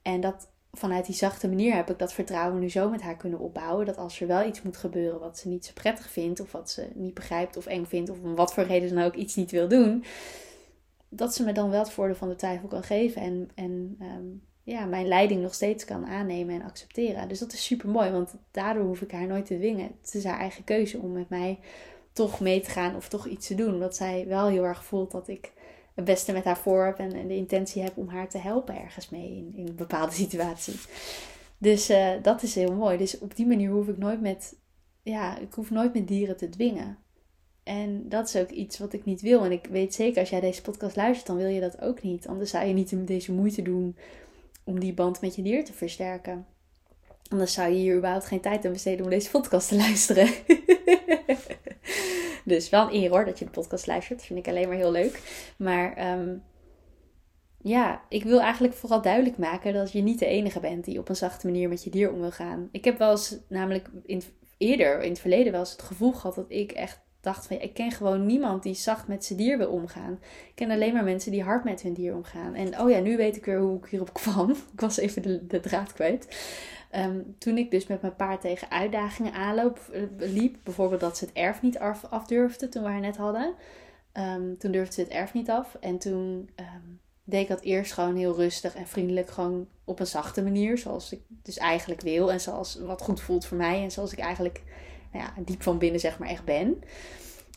En 0.02 0.22
dat 0.22 0.50
vanuit 0.72 1.06
die 1.06 1.16
zachte 1.16 1.48
manier 1.48 1.76
heb 1.76 1.90
ik 1.90 2.00
dat 2.00 2.14
vertrouwen 2.14 2.60
nu 2.60 2.70
zo 2.70 2.90
met 2.90 3.02
haar 3.02 3.18
kunnen 3.18 3.40
opbouwen. 3.40 3.86
Dat 3.86 3.98
als 3.98 4.22
er 4.22 4.28
wel 4.28 4.48
iets 4.48 4.62
moet 4.62 4.78
gebeuren 4.78 5.20
wat 5.20 5.38
ze 5.38 5.48
niet 5.48 5.66
zo 5.66 5.72
prettig 5.74 6.10
vindt. 6.10 6.40
Of 6.40 6.52
wat 6.52 6.70
ze 6.70 6.88
niet 6.94 7.14
begrijpt 7.14 7.58
of 7.58 7.66
eng 7.66 7.86
vindt. 7.86 8.10
Of 8.10 8.20
om 8.22 8.36
wat 8.36 8.54
voor 8.54 8.64
reden 8.64 8.96
dan 8.96 9.04
ook 9.04 9.16
iets 9.16 9.36
niet 9.36 9.52
wil 9.52 9.68
doen. 9.68 10.04
Dat 11.10 11.36
ze 11.36 11.44
me 11.44 11.52
dan 11.52 11.70
wel 11.70 11.80
het 11.80 11.92
voordeel 11.92 12.16
van 12.16 12.30
de 12.30 12.36
twijfel 12.36 12.68
kan 12.68 12.84
geven. 12.84 13.22
En, 13.22 13.50
en 13.56 13.96
ehm, 14.00 14.28
ja, 14.69 14.86
mijn 14.86 15.07
leiding 15.07 15.42
nog 15.42 15.54
steeds 15.54 15.86
kan 15.86 16.06
aannemen 16.06 16.56
en 16.56 16.68
accepteren. 16.68 17.27
Dus 17.27 17.39
dat 17.39 17.54
is 17.54 17.66
super 17.66 17.89
mooi, 17.89 18.12
want 18.12 18.36
daardoor 18.51 18.83
hoef 18.83 19.01
ik 19.01 19.12
haar 19.12 19.27
nooit 19.27 19.45
te 19.45 19.57
dwingen. 19.57 19.92
Het 20.01 20.13
is 20.13 20.24
haar 20.24 20.39
eigen 20.39 20.63
keuze 20.63 20.98
om 20.98 21.12
met 21.12 21.30
mij 21.30 21.60
toch 22.13 22.39
mee 22.39 22.62
te 22.62 22.69
gaan 22.69 22.95
of 22.95 23.10
toch 23.10 23.27
iets 23.27 23.48
te 23.48 23.56
doen. 23.56 23.74
Omdat 23.74 23.95
zij 23.95 24.25
wel 24.27 24.48
heel 24.48 24.66
erg 24.66 24.83
voelt 24.83 25.12
dat 25.12 25.27
ik 25.27 25.51
het 25.95 26.06
beste 26.06 26.31
met 26.31 26.44
haar 26.44 26.57
voor 26.57 26.86
heb 26.86 26.98
en, 27.00 27.27
de 27.27 27.36
intentie 27.36 27.81
heb 27.81 27.98
om 27.98 28.07
haar 28.07 28.30
te 28.30 28.38
helpen 28.38 28.81
ergens 28.81 29.10
mee 29.10 29.36
in, 29.36 29.54
in 29.56 29.68
een 29.68 29.75
bepaalde 29.75 30.13
situatie. 30.24 30.80
Dus 31.57 31.89
uh, 31.89 32.12
dat 32.21 32.44
is 32.44 32.56
heel 32.56 32.74
mooi. 32.74 32.98
Dus 32.98 33.19
op 33.19 33.36
die 33.36 33.48
manier 33.48 33.69
hoef 33.69 33.88
ik 33.88 33.98
nooit 33.98 34.21
met, 34.21 34.56
ja, 35.01 35.38
ik 35.38 35.54
hoef 35.54 35.69
nooit 35.69 35.94
met 35.94 36.07
dieren 36.07 36.38
te 36.38 36.50
dwingen. 36.50 36.98
En 37.63 38.10
dat 38.10 38.27
is 38.27 38.36
ook 38.36 38.50
iets 38.50 38.77
wat 38.77 38.94
ik 38.94 39.06
niet 39.06 39.21
wil. 39.21 39.44
En 39.44 39.51
ik 39.51 39.68
weet 39.71 39.94
zeker, 39.94 40.19
als 40.19 40.30
jij 40.30 40.39
deze 40.39 40.62
podcast 40.62 40.95
luistert, 40.95 41.27
dan 41.27 41.38
wil 41.38 41.48
je 41.48 41.60
dat 41.60 41.81
ook 41.81 42.01
niet. 42.01 42.27
Anders 42.27 42.50
zou 42.50 42.66
je 42.66 42.74
niet 42.74 43.07
deze 43.07 43.31
moeite 43.31 43.62
doen 43.62 43.95
om 44.69 44.80
die 44.80 44.94
band 44.94 45.21
met 45.21 45.36
je 45.36 45.42
dier 45.42 45.66
te 45.66 45.74
versterken. 45.74 46.45
Anders 47.30 47.54
zou 47.54 47.69
je 47.69 47.75
hier 47.75 47.95
überhaupt 47.95 48.25
geen 48.25 48.42
tijd 48.42 48.66
aan 48.66 48.71
besteden 48.71 49.04
om 49.04 49.12
deze 49.12 49.30
podcast 49.30 49.68
te 49.68 49.75
luisteren. 49.75 50.30
dus 52.45 52.69
wel 52.69 52.88
een 52.88 52.94
eer 52.94 53.10
hoor 53.10 53.25
dat 53.25 53.39
je 53.39 53.45
de 53.45 53.51
podcast 53.51 53.88
luistert. 53.88 54.18
Dat 54.18 54.27
vind 54.27 54.39
ik 54.39 54.48
alleen 54.48 54.68
maar 54.68 54.77
heel 54.77 54.92
leuk. 54.92 55.21
Maar 55.57 55.94
ehm, 55.95 56.38
ja, 57.57 58.01
ik 58.10 58.24
wil 58.24 58.42
eigenlijk 58.42 58.74
vooral 58.74 59.01
duidelijk 59.01 59.38
maken 59.38 59.74
dat 59.74 59.92
je 59.92 60.01
niet 60.01 60.19
de 60.19 60.25
enige 60.25 60.60
bent 60.60 60.86
die 60.86 61.00
op 61.00 61.10
een 61.10 61.16
zachte 61.16 61.48
manier 61.48 61.69
met 61.69 61.83
je 61.83 61.89
dier 61.89 62.12
om 62.12 62.19
wil 62.19 62.31
gaan. 62.31 62.69
Ik 62.71 62.86
heb 62.86 62.98
wel 62.98 63.12
eens, 63.12 63.38
namelijk 63.48 63.89
in, 64.06 64.21
eerder, 64.57 65.01
in 65.01 65.10
het 65.10 65.19
verleden, 65.19 65.51
wel 65.51 65.62
eens 65.62 65.71
het 65.71 65.81
gevoel 65.81 66.12
gehad 66.12 66.36
dat 66.36 66.51
ik 66.51 66.71
echt 66.71 67.00
dacht 67.21 67.48
van 67.48 67.56
ja, 67.56 67.62
ik 67.62 67.74
ken 67.74 67.92
gewoon 67.92 68.25
niemand 68.25 68.63
die 68.63 68.74
zacht 68.74 69.07
met 69.07 69.25
zijn 69.25 69.39
dier 69.39 69.57
wil 69.57 69.69
omgaan. 69.69 70.19
Ik 70.48 70.56
ken 70.56 70.71
alleen 70.71 70.94
maar 70.94 71.04
mensen 71.04 71.31
die 71.31 71.44
hard 71.44 71.63
met 71.63 71.81
hun 71.81 71.94
dier 71.94 72.16
omgaan. 72.16 72.54
En 72.54 72.80
oh 72.80 72.89
ja, 72.89 73.00
nu 73.00 73.18
weet 73.18 73.36
ik 73.36 73.45
weer 73.45 73.60
hoe 73.60 73.77
ik 73.77 73.86
hierop 73.86 74.13
kwam. 74.24 74.50
ik 74.50 74.80
was 74.80 74.98
even 74.98 75.47
de, 75.47 75.59
draad 75.59 75.94
kwijt. 75.94 76.38
Ehm, 76.90 77.21
toen 77.38 77.57
ik 77.57 77.71
dus 77.71 77.88
met 77.88 78.02
mijn 78.02 78.16
paard 78.16 78.42
tegen 78.42 78.71
uitdagingen 78.71 79.33
aanloop, 79.33 79.80
eh, 79.92 80.02
liep, 80.18 80.57
bijvoorbeeld 80.64 81.02
dat 81.02 81.18
ze 81.18 81.26
het 81.26 81.33
erf 81.33 81.61
niet 81.61 81.80
af, 81.80 82.06
afdurfde 82.06 82.69
toen 82.69 82.83
we 82.83 82.90
haar 82.90 82.99
net 82.99 83.18
hadden. 83.18 83.54
Um, 84.14 84.57
toen 84.57 84.71
durfde 84.71 84.94
ze 84.94 85.02
het 85.02 85.09
erf 85.09 85.33
niet 85.33 85.49
af. 85.49 85.78
En 85.80 85.97
toen 85.97 86.49
um, 86.56 86.99
deed 87.23 87.42
ik 87.42 87.47
dat 87.47 87.61
eerst 87.61 87.94
gewoon 87.94 88.16
heel 88.16 88.35
rustig 88.35 88.76
en 88.76 88.88
vriendelijk, 88.88 89.30
gewoon 89.30 89.68
op 89.83 89.99
een 89.99 90.07
zachte 90.07 90.44
manier, 90.44 90.78
zoals 90.78 91.11
ik 91.11 91.21
dus 91.28 91.57
eigenlijk 91.57 92.02
wil 92.02 92.31
en 92.31 92.42
zoals 92.42 92.80
wat 92.80 93.02
goed 93.02 93.21
voelt 93.21 93.45
voor 93.45 93.57
mij 93.57 93.83
en 93.83 93.92
zoals 93.92 94.11
ik 94.11 94.19
eigenlijk 94.19 94.61
nou 95.11 95.25
ja, 95.25 95.33
diep 95.45 95.63
van 95.63 95.78
binnen 95.78 95.99
zeg 95.99 96.19
maar 96.19 96.30
echt 96.30 96.45
ben. 96.45 96.83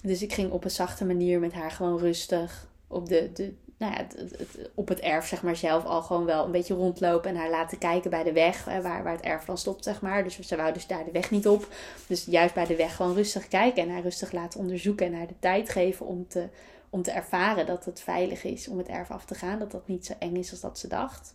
Dus 0.02 0.22
ik 0.22 0.32
ging 0.32 0.50
op 0.50 0.64
een 0.64 0.70
zachte 0.70 1.04
manier 1.04 1.40
met 1.40 1.52
haar 1.52 1.70
gewoon 1.70 1.98
rustig 1.98 2.70
op, 2.86 3.08
de, 3.08 3.30
de, 3.32 3.54
nou 3.76 3.92
ja, 3.92 3.98
het, 3.98 4.70
op 4.74 4.88
het 4.88 5.00
erf 5.00 5.26
zeg 5.26 5.42
maar 5.42 5.56
zelf 5.56 5.84
al 5.84 6.02
gewoon 6.02 6.24
wel 6.24 6.44
een 6.44 6.50
beetje 6.50 6.74
rondlopen. 6.74 7.30
En 7.30 7.36
haar 7.36 7.50
laten 7.50 7.78
kijken 7.78 8.10
bij 8.10 8.22
de 8.22 8.32
weg 8.32 8.64
waar, 8.64 9.02
waar 9.02 9.12
het 9.12 9.20
erf 9.24 9.44
dan 9.44 9.58
stopt 9.58 9.84
zeg 9.84 10.00
maar. 10.00 10.24
Dus 10.24 10.40
ze 10.40 10.56
wou 10.56 10.72
dus 10.72 10.86
daar 10.86 11.04
de 11.04 11.10
weg 11.10 11.30
niet 11.30 11.48
op. 11.48 11.68
Dus 12.06 12.24
juist 12.24 12.54
bij 12.54 12.66
de 12.66 12.76
weg 12.76 12.96
gewoon 12.96 13.14
rustig 13.14 13.48
kijken 13.48 13.82
en 13.82 13.90
haar 13.90 14.02
rustig 14.02 14.32
laten 14.32 14.60
onderzoeken. 14.60 15.06
En 15.06 15.14
haar 15.14 15.26
de 15.26 15.38
tijd 15.38 15.68
geven 15.68 16.06
om 16.06 16.28
te, 16.28 16.48
om 16.90 17.02
te 17.02 17.10
ervaren 17.10 17.66
dat 17.66 17.84
het 17.84 18.00
veilig 18.00 18.44
is 18.44 18.68
om 18.68 18.78
het 18.78 18.88
erf 18.88 19.10
af 19.10 19.24
te 19.24 19.34
gaan. 19.34 19.58
Dat 19.58 19.70
dat 19.70 19.88
niet 19.88 20.06
zo 20.06 20.12
eng 20.18 20.36
is 20.36 20.50
als 20.50 20.60
dat 20.60 20.78
ze 20.78 20.88
dacht. 20.88 21.34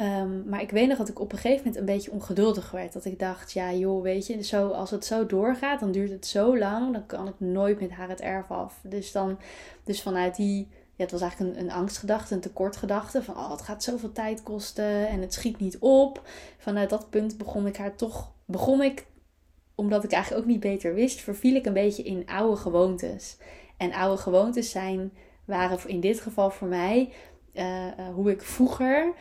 Ehm, 0.00 0.48
maar 0.48 0.60
ik 0.60 0.70
weet 0.70 0.88
nog 0.88 0.98
dat 0.98 1.08
ik 1.08 1.20
op 1.20 1.32
een 1.32 1.38
gegeven 1.38 1.58
moment 1.58 1.76
een 1.76 1.94
beetje 1.94 2.10
ongeduldig 2.10 2.70
werd. 2.70 2.92
Dat 2.92 3.04
ik 3.04 3.18
dacht, 3.18 3.52
ja 3.52 3.72
joh, 3.72 4.02
weet 4.02 4.26
je, 4.26 4.42
zo, 4.42 4.68
als 4.68 4.90
het 4.90 5.04
zo 5.04 5.26
doorgaat, 5.26 5.80
dan 5.80 5.92
duurt 5.92 6.10
het 6.10 6.26
zo 6.26 6.58
lang. 6.58 6.92
Dan 6.92 7.06
kan 7.06 7.28
ik 7.28 7.34
nooit 7.38 7.80
met 7.80 7.90
haar 7.90 8.08
het 8.08 8.20
erf 8.20 8.50
af. 8.50 8.80
Dus, 8.82 9.12
dan, 9.12 9.38
dus 9.84 10.02
vanuit 10.02 10.36
die, 10.36 10.68
ja, 10.70 11.02
het 11.02 11.10
was 11.10 11.20
eigenlijk 11.20 11.56
een, 11.56 11.62
een 11.62 11.70
angstgedachte, 11.70 12.34
een 12.34 12.40
tekortgedachte. 12.40 13.22
Van, 13.22 13.36
oh, 13.36 13.50
het 13.50 13.62
gaat 13.62 13.82
zoveel 13.82 14.12
tijd 14.12 14.42
kosten 14.42 15.08
en 15.08 15.20
het 15.20 15.34
schiet 15.34 15.58
niet 15.58 15.78
op. 15.78 16.22
Vanuit 16.58 16.90
dat 16.90 17.10
punt 17.10 17.38
begon 17.38 17.66
ik 17.66 17.76
haar 17.76 17.96
toch, 17.96 18.32
begon 18.44 18.82
ik, 18.82 19.06
omdat 19.74 20.04
ik 20.04 20.12
eigenlijk 20.12 20.42
ook 20.42 20.50
niet 20.50 20.60
beter 20.60 20.94
wist, 20.94 21.20
verviel 21.20 21.54
ik 21.54 21.66
een 21.66 21.72
beetje 21.72 22.02
in 22.02 22.26
oude 22.26 22.56
gewoontes. 22.56 23.36
En 23.76 23.92
oude 23.92 24.22
gewoontes 24.22 24.70
zijn, 24.70 25.12
waren 25.44 25.88
in 25.88 26.00
dit 26.00 26.20
geval 26.20 26.50
voor 26.50 26.68
mij... 26.68 27.12
Uh, 27.54 27.86
uh, 27.86 28.14
hoe 28.14 28.30
ik 28.30 28.42
vroeger 28.42 29.12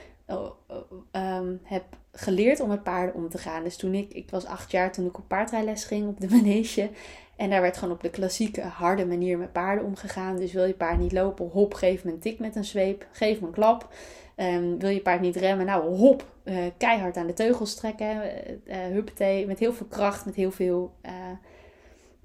um, 1.12 1.60
heb 1.64 1.84
geleerd 2.12 2.60
om 2.60 2.68
met 2.68 2.84
paarden 2.84 3.16
om 3.16 3.30
te 3.30 3.38
gaan. 3.38 3.64
Dus 3.64 3.78
toen 3.78 3.94
ik, 3.94 4.14
ik 4.14 4.30
was 4.30 4.46
acht 4.46 4.72
jaar 4.72 4.92
toen 4.92 5.06
ik 5.06 5.18
op 5.18 5.28
paardrijles 5.28 5.84
ging 5.84 6.08
op 6.08 6.20
de 6.20 6.30
manege. 6.36 6.90
En 7.36 7.50
daar 7.50 7.62
werd 7.62 7.78
gewoon 7.78 7.94
op 7.94 8.02
de 8.02 8.10
klassieke 8.10 8.62
harde 8.62 9.06
manier 9.06 9.38
met 9.38 9.52
paarden 9.52 9.86
omgegaan. 9.86 10.36
Dus 10.36 10.54
wil 10.54 10.66
je 10.66 10.74
paard 10.74 11.00
niet 11.00 11.12
lopen, 11.12 11.50
hop, 11.50 11.74
geef 11.74 12.04
me 12.04 12.12
een 12.12 12.20
tik 12.20 12.40
met 12.40 12.56
een 12.56 12.66
zweep, 12.66 13.08
geef 13.12 13.40
me 13.40 13.48
een 13.48 13.54
klap. 13.54 13.94
Um, 14.36 14.80
wil 14.80 14.90
je 14.90 15.02
paard 15.02 15.22
niet 15.22 15.36
remmen, 15.36 15.66
nou 15.66 15.96
hop, 15.96 16.26
uh, 16.44 16.58
keihard 16.78 17.18
aan 17.18 17.28
de 17.28 17.34
teugels 17.34 17.76
trekken. 17.76 18.32
Uh, 18.66 19.46
met 19.46 19.60
heel 19.60 19.74
veel 19.74 19.86
kracht, 19.86 20.26
met 20.26 20.36
heel 20.36 20.52
veel 20.52 20.94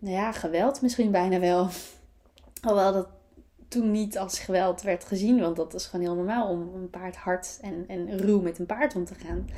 nou 0.05 0.17
ja, 0.17 0.33
geweld 0.33 0.83
misschien 0.83 1.11
bijna 1.11 1.41
wel. 1.41 1.69
Alhoewel 2.63 2.93
dat 2.93 3.09
toen 3.75 3.91
niet 3.91 4.19
als 4.19 4.39
geweld 4.39 4.83
werd 4.83 5.05
gezien, 5.05 5.41
want 5.41 5.57
dat 5.57 5.75
is 5.75 5.87
gewoon 5.87 6.05
heel 6.05 6.15
normaal 6.15 6.49
om 6.49 6.75
een 6.75 6.91
paard 6.91 7.17
hard 7.17 7.59
en, 7.61 7.85
en 7.89 8.19
ruw 8.19 8.41
met 8.41 8.59
een 8.59 8.67
paard 8.67 8.97
om 8.97 9.05
te 9.05 9.15
gaan. 9.15 9.49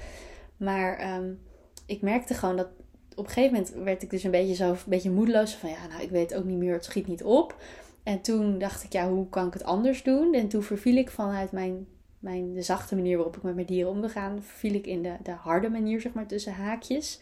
Maar 0.57 1.17
um, 1.17 1.41
ik 1.87 2.03
merkte 2.03 2.35
gewoon 2.35 2.57
dat 2.57 2.69
op 3.15 3.25
een 3.25 3.33
gegeven 3.33 3.57
moment 3.57 3.75
werd 3.85 4.03
ik 4.03 4.11
dus 4.11 4.25
een 4.25 4.31
beetje 4.31 4.55
zo 4.55 4.71
een 4.71 4.79
beetje 4.87 5.11
moedeloos. 5.11 5.55
Van 5.55 5.71
ja, 5.71 5.87
nou 5.87 6.03
ik 6.03 6.11
weet 6.11 6.35
ook 6.35 6.45
niet 6.45 6.59
meer, 6.59 6.73
het 6.73 6.85
schiet 6.85 7.07
niet 7.07 7.25
op. 7.25 7.57
En 8.03 8.21
toen 8.21 8.59
dacht 8.59 8.85
ik, 8.85 8.93
ja, 8.93 9.09
hoe 9.09 9.29
kan 9.29 9.47
ik 9.47 9.53
het 9.53 9.65
anders 9.65 10.03
doen? 10.03 10.35
En 10.35 10.49
toen 10.49 10.63
verviel 10.63 10.97
ik 10.97 11.11
vanuit 11.11 11.53
mijn, 11.53 11.87
mijn 12.19 12.55
de 12.55 12.63
zachte 12.63 12.95
manier 12.95 13.17
waarop 13.17 13.37
ik 13.37 13.43
met 13.43 13.55
mijn 13.55 13.67
dieren 13.67 13.91
om 13.91 14.01
wil 14.01 14.09
gaan, 14.09 14.43
verviel 14.43 14.75
ik 14.75 14.87
in 14.87 15.03
de, 15.03 15.17
de 15.23 15.31
harde 15.31 15.69
manier, 15.69 16.01
zeg 16.01 16.13
maar, 16.13 16.27
tussen 16.27 16.53
haakjes. 16.53 17.21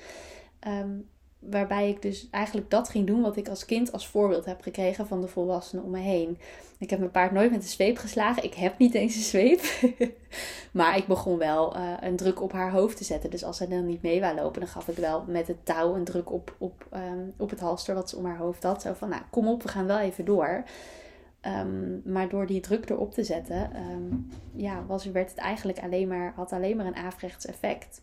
Um, 0.68 1.08
waarbij 1.50 1.88
ik 1.88 2.02
dus 2.02 2.28
eigenlijk 2.30 2.70
dat 2.70 2.88
ging 2.88 3.06
doen 3.06 3.22
wat 3.22 3.36
ik 3.36 3.48
als 3.48 3.64
kind 3.64 3.92
als 3.92 4.08
voorbeeld 4.08 4.44
heb 4.44 4.62
gekregen 4.62 5.06
van 5.06 5.20
de 5.20 5.28
volwassenen 5.28 5.84
om 5.84 5.90
me 5.90 5.98
heen. 5.98 6.38
Ik 6.78 6.90
heb 6.90 6.98
mijn 6.98 7.10
paard 7.10 7.32
nooit 7.32 7.50
met 7.50 7.62
een 7.62 7.68
zweep 7.68 7.96
geslagen. 7.96 8.44
Ik 8.44 8.54
heb 8.54 8.78
niet 8.78 8.94
eens 8.94 9.14
een 9.14 9.22
zweep. 9.22 9.60
maar 10.72 10.96
ik 10.96 11.06
begon 11.06 11.38
wel 11.38 11.76
uh, 11.76 11.92
een 12.00 12.16
druk 12.16 12.42
op 12.42 12.52
haar 12.52 12.70
hoofd 12.70 12.96
te 12.96 13.04
zetten. 13.04 13.30
Dus 13.30 13.44
als 13.44 13.56
zij 13.56 13.66
dan 13.66 13.86
niet 13.86 14.02
mee 14.02 14.20
wou 14.20 14.34
lopen, 14.34 14.60
dan 14.60 14.68
gaf 14.68 14.88
ik 14.88 14.96
wel 14.96 15.24
met 15.26 15.46
het 15.46 15.66
touw 15.66 15.94
een 15.94 16.04
druk 16.04 16.32
op, 16.32 16.54
op, 16.58 16.86
um, 16.92 17.34
op 17.36 17.50
het 17.50 17.60
halster 17.60 17.94
wat 17.94 18.10
ze 18.10 18.16
om 18.16 18.24
haar 18.24 18.38
hoofd 18.38 18.62
had. 18.62 18.82
Zo 18.82 18.92
van, 18.92 19.08
nou 19.08 19.22
kom 19.30 19.48
op, 19.48 19.62
we 19.62 19.68
gaan 19.68 19.86
wel 19.86 19.98
even 19.98 20.24
door. 20.24 20.64
Um, 21.46 22.02
maar 22.04 22.28
door 22.28 22.46
die 22.46 22.60
druk 22.60 22.90
erop 22.90 23.12
te 23.12 23.24
zetten, 23.24 23.76
um, 23.76 24.28
ja, 24.54 24.84
was, 24.86 25.04
werd 25.04 25.30
het 25.30 25.38
eigenlijk 25.38 25.78
alleen 25.78 26.08
maar, 26.08 26.32
had 26.36 26.52
alleen 26.52 26.76
maar 26.76 26.86
een 26.86 26.96
averechts 26.96 27.46
effect. 27.46 28.02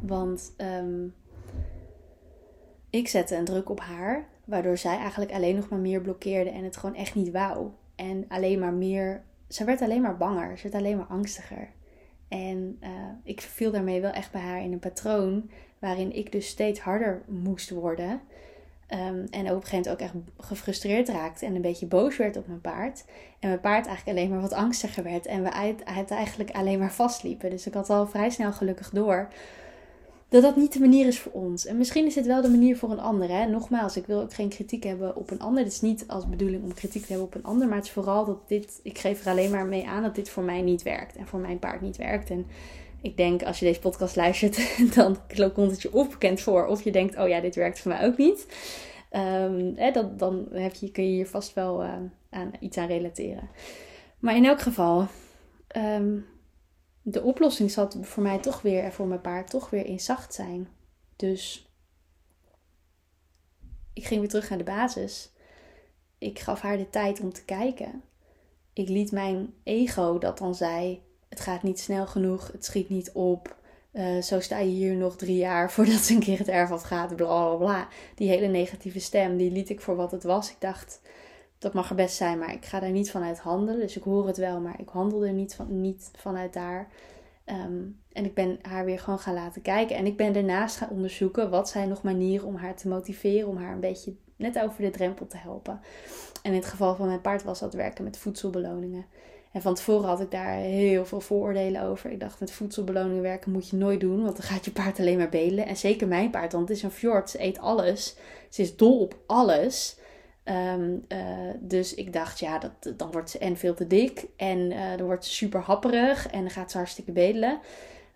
Want 0.00 0.52
ik 2.90 3.08
zette 3.08 3.36
een 3.36 3.44
druk 3.44 3.70
op 3.70 3.80
haar, 3.80 4.26
waardoor 4.44 4.78
zij 4.78 4.96
eigenlijk 4.96 5.32
alleen 5.32 5.54
nog 5.54 5.68
maar 5.68 5.78
meer 5.78 6.00
blokkeerde 6.00 6.50
en 6.50 6.64
het 6.64 6.76
gewoon 6.76 6.96
echt 6.96 7.14
niet 7.14 7.30
wou. 7.30 7.68
En 7.94 8.24
alleen 8.28 8.58
maar 8.58 8.72
meer, 8.72 9.22
ze 9.48 9.64
werd 9.64 9.82
alleen 9.82 10.02
maar 10.02 10.16
banger, 10.16 10.58
ze 10.58 10.62
werd 10.62 10.74
alleen 10.74 10.96
maar 10.96 11.06
angstiger. 11.06 11.68
En 12.28 12.78
uh, 12.82 12.88
ik 13.22 13.40
viel 13.40 13.70
daarmee 13.70 14.00
wel 14.00 14.10
echt 14.10 14.32
bij 14.32 14.40
haar 14.40 14.62
in 14.62 14.72
een 14.72 14.78
patroon 14.78 15.50
waarin 15.78 16.12
ik 16.16 16.32
dus 16.32 16.48
steeds 16.48 16.80
harder 16.80 17.22
moest 17.26 17.70
worden. 17.70 18.20
Um, 18.90 19.26
en 19.30 19.40
op 19.40 19.56
een 19.56 19.62
gegeven 19.62 19.70
moment 19.70 19.88
ook 19.88 20.00
echt 20.00 20.14
gefrustreerd 20.38 21.08
raakte 21.08 21.46
en 21.46 21.54
een 21.54 21.60
beetje 21.60 21.86
boos 21.86 22.16
werd 22.16 22.36
op 22.36 22.46
mijn 22.46 22.60
paard. 22.60 23.04
En 23.40 23.48
mijn 23.48 23.60
paard 23.60 23.86
eigenlijk 23.86 24.18
alleen 24.18 24.30
maar 24.30 24.40
wat 24.40 24.52
angstiger 24.52 25.02
werd 25.02 25.26
en 25.26 25.42
we 25.42 25.52
uiteindelijk 25.84 26.50
alleen 26.50 26.78
maar 26.78 26.92
vastliepen. 26.92 27.50
Dus 27.50 27.66
ik 27.66 27.74
had 27.74 27.90
al 27.90 28.06
vrij 28.06 28.30
snel 28.30 28.52
gelukkig 28.52 28.90
door 28.90 29.28
dat 30.28 30.42
dat 30.42 30.56
niet 30.56 30.72
de 30.72 30.80
manier 30.80 31.06
is 31.06 31.20
voor 31.20 31.32
ons. 31.32 31.66
En 31.66 31.76
misschien 31.76 32.06
is 32.06 32.14
het 32.14 32.26
wel 32.26 32.42
de 32.42 32.48
manier 32.48 32.76
voor 32.76 32.90
een 32.90 33.00
ander. 33.00 33.28
Hè? 33.28 33.46
Nogmaals, 33.46 33.96
ik 33.96 34.06
wil 34.06 34.20
ook 34.20 34.34
geen 34.34 34.48
kritiek 34.48 34.84
hebben 34.84 35.16
op 35.16 35.30
een 35.30 35.40
ander. 35.40 35.64
Het 35.64 35.72
is 35.72 35.80
niet 35.80 36.04
als 36.06 36.28
bedoeling 36.28 36.62
om 36.62 36.74
kritiek 36.74 37.02
te 37.02 37.08
hebben 37.08 37.26
op 37.26 37.34
een 37.34 37.44
ander. 37.44 37.68
Maar 37.68 37.76
het 37.76 37.86
is 37.86 37.92
vooral 37.92 38.24
dat 38.24 38.48
dit, 38.48 38.80
ik 38.82 38.98
geef 38.98 39.24
er 39.24 39.30
alleen 39.30 39.50
maar 39.50 39.66
mee 39.66 39.86
aan 39.86 40.02
dat 40.02 40.14
dit 40.14 40.30
voor 40.30 40.42
mij 40.42 40.62
niet 40.62 40.82
werkt. 40.82 41.16
En 41.16 41.26
voor 41.26 41.40
mijn 41.40 41.58
paard 41.58 41.80
niet 41.80 41.96
werkt. 41.96 42.30
En 42.30 42.46
ik 43.02 43.16
denk, 43.16 43.42
als 43.42 43.58
je 43.58 43.64
deze 43.64 43.80
podcast 43.80 44.16
luistert, 44.16 44.78
dan 44.94 45.16
komt 45.54 45.70
het 45.70 45.82
je 45.82 45.92
of 45.92 46.10
bekend 46.10 46.40
voor. 46.40 46.66
Of 46.66 46.82
je 46.82 46.92
denkt, 46.92 47.18
oh 47.18 47.28
ja, 47.28 47.40
dit 47.40 47.54
werkt 47.54 47.80
voor 47.80 47.92
mij 47.92 48.06
ook 48.06 48.16
niet. 48.16 48.46
Um, 49.12 49.72
hè, 49.76 49.90
dan 50.16 50.46
heb 50.52 50.74
je, 50.74 50.90
kun 50.90 51.04
je 51.04 51.10
hier 51.10 51.26
vast 51.26 51.54
wel 51.54 51.82
uh, 51.82 51.92
aan, 52.30 52.50
iets 52.60 52.76
aan 52.76 52.86
relateren. 52.86 53.48
Maar 54.18 54.36
in 54.36 54.44
elk 54.44 54.60
geval, 54.60 55.06
um, 55.76 56.26
de 57.10 57.22
oplossing 57.22 57.70
zat 57.70 57.96
voor 58.00 58.22
mij 58.22 58.38
toch 58.38 58.62
weer 58.62 58.84
en 58.84 58.92
voor 58.92 59.06
mijn 59.06 59.20
paard 59.20 59.50
toch 59.50 59.70
weer 59.70 59.86
in 59.86 60.00
zacht 60.00 60.34
zijn. 60.34 60.68
Dus 61.16 61.72
ik 63.92 64.04
ging 64.04 64.20
weer 64.20 64.28
terug 64.28 64.48
naar 64.48 64.58
de 64.58 64.64
basis. 64.64 65.30
Ik 66.18 66.38
gaf 66.38 66.60
haar 66.60 66.76
de 66.76 66.90
tijd 66.90 67.20
om 67.20 67.32
te 67.32 67.44
kijken. 67.44 68.02
Ik 68.72 68.88
liet 68.88 69.12
mijn 69.12 69.54
ego 69.62 70.18
dat 70.18 70.38
dan 70.38 70.54
zei: 70.54 71.02
het 71.28 71.40
gaat 71.40 71.62
niet 71.62 71.80
snel 71.80 72.06
genoeg, 72.06 72.52
het 72.52 72.64
schiet 72.64 72.88
niet 72.88 73.12
op. 73.12 73.56
Uh, 73.92 74.22
zo 74.22 74.40
sta 74.40 74.58
je 74.58 74.70
hier 74.70 74.94
nog 74.94 75.16
drie 75.16 75.36
jaar 75.36 75.70
voordat 75.72 76.00
ze 76.00 76.14
een 76.14 76.20
keer 76.20 76.38
het 76.38 76.48
erf 76.48 76.70
afgaat, 76.70 77.16
bla 77.16 77.26
bla 77.26 77.54
bla. 77.54 77.88
Die 78.14 78.28
hele 78.28 78.46
negatieve 78.46 79.00
stem, 79.00 79.36
die 79.36 79.50
liet 79.50 79.70
ik 79.70 79.80
voor 79.80 79.96
wat 79.96 80.10
het 80.10 80.22
was. 80.22 80.50
Ik 80.50 80.60
dacht, 80.60 81.00
dat 81.58 81.72
mag 81.72 81.90
er 81.90 81.96
best 81.96 82.16
zijn, 82.16 82.38
maar 82.38 82.52
ik 82.52 82.64
ga 82.64 82.80
daar 82.80 82.90
niet 82.90 83.10
vanuit 83.10 83.38
handelen. 83.38 83.80
Dus 83.80 83.96
ik 83.96 84.02
hoor 84.02 84.26
het 84.26 84.36
wel, 84.36 84.60
maar 84.60 84.80
ik 84.80 84.88
handel 84.88 85.24
er 85.24 85.32
niet, 85.32 85.54
van, 85.54 85.80
niet 85.80 86.10
vanuit 86.16 86.52
daar. 86.52 86.88
Ehm, 87.44 87.82
en 88.12 88.24
ik 88.24 88.34
ben 88.34 88.58
haar 88.62 88.84
weer 88.84 88.98
gewoon 88.98 89.18
gaan 89.18 89.34
laten 89.34 89.62
kijken. 89.62 89.96
En 89.96 90.06
ik 90.06 90.16
ben 90.16 90.32
daarnaast 90.32 90.76
gaan 90.76 90.90
onderzoeken 90.90 91.50
wat 91.50 91.68
zijn 91.68 91.88
nog 91.88 92.02
manieren 92.02 92.46
om 92.46 92.56
haar 92.56 92.76
te 92.76 92.88
motiveren, 92.88 93.48
om 93.48 93.56
haar 93.56 93.72
een 93.72 93.80
beetje 93.80 94.14
net 94.36 94.58
over 94.58 94.82
de 94.82 94.90
drempel 94.90 95.26
te 95.26 95.36
helpen. 95.36 95.80
En 96.42 96.52
in 96.52 96.58
het 96.58 96.68
geval 96.68 96.94
van 96.94 97.06
mijn 97.06 97.20
paard 97.20 97.42
was 97.42 97.58
dat 97.58 97.74
werken 97.74 98.04
met 98.04 98.18
voedselbeloningen. 98.18 99.06
En 99.52 99.62
van 99.62 99.74
tevoren 99.74 100.08
had 100.08 100.20
ik 100.20 100.30
daar 100.30 100.54
heel 100.54 101.06
veel 101.06 101.20
vooroordelen 101.20 101.82
over. 101.82 102.10
Ik 102.10 102.20
dacht, 102.20 102.40
met 102.40 102.50
voedselbeloningen 102.50 103.22
werken 103.22 103.52
moet 103.52 103.68
je 103.68 103.76
nooit 103.76 104.00
doen, 104.00 104.22
want 104.22 104.36
dan 104.36 104.46
gaat 104.46 104.64
je 104.64 104.70
paard 104.70 104.98
alleen 104.98 105.18
maar 105.18 105.28
bedelen. 105.28 105.66
En 105.66 105.76
zeker 105.76 106.08
mijn 106.08 106.30
paard, 106.30 106.52
want 106.52 106.68
het 106.68 106.76
is 106.76 106.82
een 106.82 106.90
fjord, 106.90 107.30
ze 107.30 107.42
eet 107.42 107.58
alles. 107.58 108.16
Ze 108.48 108.62
is 108.62 108.76
dol 108.76 109.00
op 109.00 109.18
alles. 109.26 109.97
Um, 110.50 111.04
uh, 111.08 111.18
dus 111.60 111.94
ik 111.94 112.12
dacht, 112.12 112.38
ja, 112.38 112.58
dat, 112.58 112.92
dan 112.96 113.10
wordt 113.10 113.30
ze 113.30 113.38
en 113.38 113.56
veel 113.56 113.74
te 113.74 113.86
dik 113.86 114.26
en 114.36 114.58
uh, 114.58 114.96
dan 114.96 115.06
wordt 115.06 115.24
ze 115.24 115.32
super 115.32 115.60
happerig 115.60 116.28
en 116.28 116.40
dan 116.40 116.50
gaat 116.50 116.70
ze 116.70 116.76
hartstikke 116.76 117.12
bedelen. 117.12 117.60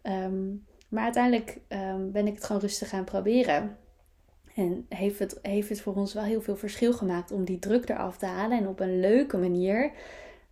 Um, 0.03 0.65
maar 0.89 1.05
uiteindelijk 1.05 1.59
um, 1.69 2.13
ben 2.13 2.27
ik 2.27 2.35
het 2.35 2.45
gewoon 2.45 2.63
rustig 2.63 2.89
gaan 2.89 3.05
proberen. 3.05 3.77
En 4.55 4.87
heeft 4.89 5.19
het, 5.19 5.39
heeft 5.43 5.69
het 5.69 5.81
voor 5.81 5.95
ons 5.95 6.15
wel 6.15 6.23
heel 6.23 6.43
veel 6.43 6.57
verschil 6.57 6.93
gemaakt 6.93 7.33
om 7.33 7.45
die 7.45 7.59
druk 7.59 7.89
eraf 7.89 8.19
te 8.19 8.27
halen 8.27 8.59
en 8.59 8.69
op 8.69 8.81
een 8.81 9.01
leuke 9.01 9.37
manier 9.37 9.93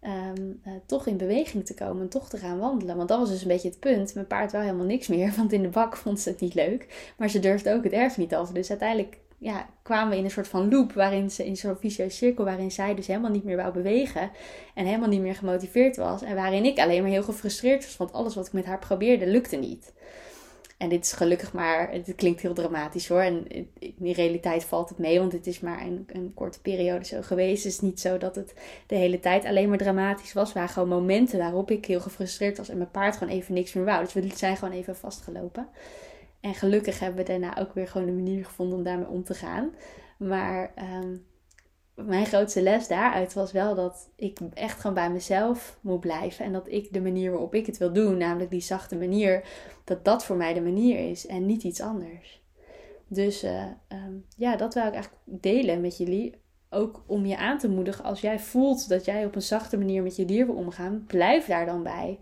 uh, 0.03 0.13
toch 0.87 1.07
in 1.07 1.17
beweging 1.17 1.67
te 1.67 1.75
komen 1.75 2.03
en 2.03 2.09
toch 2.09 2.29
te 2.29 2.37
gaan 2.37 2.59
wandelen. 2.59 2.97
Want 2.97 3.09
dat 3.09 3.19
was 3.19 3.29
dus 3.29 3.43
een 3.43 3.49
beetje 3.49 3.69
het 3.69 3.81
punt. 3.81 4.15
Mijn 4.15 4.27
paard 4.27 4.53
wou 4.53 4.65
helemaal 4.65 4.87
niks 4.87 5.09
meer, 5.09 5.33
want 5.37 5.53
in 5.53 5.63
de 5.63 5.69
bak 5.69 5.97
vond 5.97 6.21
ze 6.21 6.29
het 6.29 6.41
niet 6.41 6.55
leuk. 6.55 7.13
Maar 7.17 7.29
ze 7.29 7.39
durfde 7.39 7.75
ook 7.75 7.85
het 7.85 7.93
erf 7.93 8.17
niet 8.17 8.35
af. 8.35 8.51
Dus 8.53 8.71
uiteindelijk 8.71 9.19
ja, 9.41 9.69
kwamen 9.83 10.11
we 10.11 10.17
in 10.17 10.25
een 10.25 10.31
soort 10.31 10.49
van 10.49 10.69
loop 10.69 10.93
waarin 10.93 11.31
ze 11.31 11.47
in 11.47 11.57
zo'n 11.57 11.77
vicieuze 11.77 12.17
cirkel 12.17 12.45
waarin 12.45 12.71
zij 12.71 12.95
dus 12.95 13.07
helemaal 13.07 13.31
niet 13.31 13.45
meer 13.45 13.57
wou 13.57 13.73
bewegen 13.73 14.31
en 14.75 14.87
helemaal 14.87 15.09
niet 15.09 15.21
meer 15.21 15.35
gemotiveerd 15.35 15.97
was 15.97 16.23
en 16.23 16.35
waarin 16.35 16.65
ik 16.65 16.79
alleen 16.79 17.03
maar 17.03 17.11
heel 17.11 17.23
gefrustreerd 17.23 17.85
was, 17.85 17.97
want 17.97 18.13
alles 18.13 18.35
wat 18.35 18.47
ik 18.47 18.53
met 18.53 18.65
haar 18.65 18.79
probeerde 18.79 19.27
lukte 19.27 19.57
niet. 19.57 19.93
En 20.79 20.89
dit 20.89 21.05
is 21.05 21.13
gelukkig 21.13 21.53
maar, 21.53 21.93
het 21.93 22.13
klinkt 22.17 22.41
heel 22.41 22.55
dramatisch 22.55 23.09
hoor. 23.09 23.21
En 23.21 23.47
in 23.79 23.95
de 23.97 24.13
realiteit 24.13 24.65
valt 24.65 24.89
het 24.89 24.99
mee, 24.99 25.19
want 25.19 25.33
het 25.33 25.47
is 25.47 25.61
maar 25.61 25.81
een, 25.81 26.07
een 26.07 26.35
korte 26.35 26.61
periode 26.61 27.05
zo 27.05 27.23
geweest. 27.23 27.65
Het 27.65 27.73
is 27.73 27.81
niet 27.81 28.01
zo 28.01 28.19
dat 28.19 28.35
het 28.35 28.55
de 28.87 28.95
hele 28.95 29.21
tijd 29.21 29.45
alleen 29.45 29.69
maar 29.69 29.79
dramatisch 29.79 30.33
was. 30.33 30.45
Het 30.45 30.55
waren 30.55 30.73
gewoon 30.73 30.89
momenten 30.89 31.39
waarop 31.39 31.71
ik 31.71 31.87
heel 31.87 32.01
gefrustreerd 32.01 32.59
was 32.59 32.69
en 32.69 32.77
mijn 32.77 32.91
paard 32.91 33.17
gewoon 33.17 33.35
even 33.35 33.55
niks 33.55 33.73
meer 33.73 33.85
wou. 33.85 34.05
Dus 34.05 34.13
we 34.13 34.31
zijn 34.35 34.57
gewoon 34.57 34.75
even 34.75 34.97
vastgelopen. 34.97 35.69
En 36.41 36.55
gelukkig 36.55 36.99
hebben 36.99 37.19
we 37.19 37.31
daarna 37.31 37.59
ook 37.59 37.75
weer 37.75 37.89
gewoon 37.89 38.09
een 38.09 38.15
manier 38.15 38.45
gevonden 38.45 38.79
om 38.79 38.85
daarmee 38.85 39.09
om 39.09 39.25
te 39.25 39.35
gaan. 39.35 39.75
Maar 40.19 40.73
ehm, 40.75 41.17
mijn 41.95 42.27
grootste 42.27 42.63
les 42.63 42.89
daaruit 42.89 43.33
was 43.33 43.53
wel 43.53 43.75
dat 43.75 44.11
ik 44.17 44.39
echt 44.55 44.81
gewoon 44.81 44.95
bij 44.95 45.11
mezelf 45.11 45.79
moet 45.81 46.01
blijven. 46.01 46.45
En 46.45 46.53
dat 46.53 46.69
ik 46.69 46.93
de 46.93 47.01
manier 47.01 47.31
waarop 47.31 47.55
ik 47.55 47.67
het 47.67 47.79
wil 47.79 47.93
doen, 47.93 48.17
namelijk 48.17 48.51
die 48.51 48.61
zachte 48.61 48.97
manier, 48.97 49.45
dat 49.85 50.05
dat 50.05 50.25
voor 50.25 50.37
mij 50.37 50.55
de 50.55 50.61
manier 50.61 51.11
is 51.11 51.27
en 51.27 51.47
niet 51.47 51.63
iets 51.63 51.81
anders. 51.81 52.43
Dus 53.07 53.45
uh, 53.45 53.65
um, 53.89 54.25
ja, 54.37 54.57
dat 54.57 54.75
wil 54.75 54.87
ik 54.87 54.93
eigenlijk 54.93 55.23
delen 55.25 55.81
met 55.81 55.97
jullie. 55.97 56.35
Ook 56.71 57.03
om 57.07 57.27
je 57.27 57.37
aan 57.37 57.59
te 57.59 57.69
moedigen, 57.69 58.05
als 58.05 58.21
jij 58.21 58.39
voelt 58.39 58.89
dat 58.89 59.05
jij 59.05 59.25
op 59.25 59.35
een 59.35 59.43
zachte 59.43 59.79
manier 59.79 60.03
met 60.03 60.17
je 60.17 60.25
dier 60.25 60.47
wil 60.47 60.55
omgaan, 60.55 61.05
blijf 61.07 61.47
daar 61.47 61.67
dan 61.67 61.83
bij. 61.83 62.19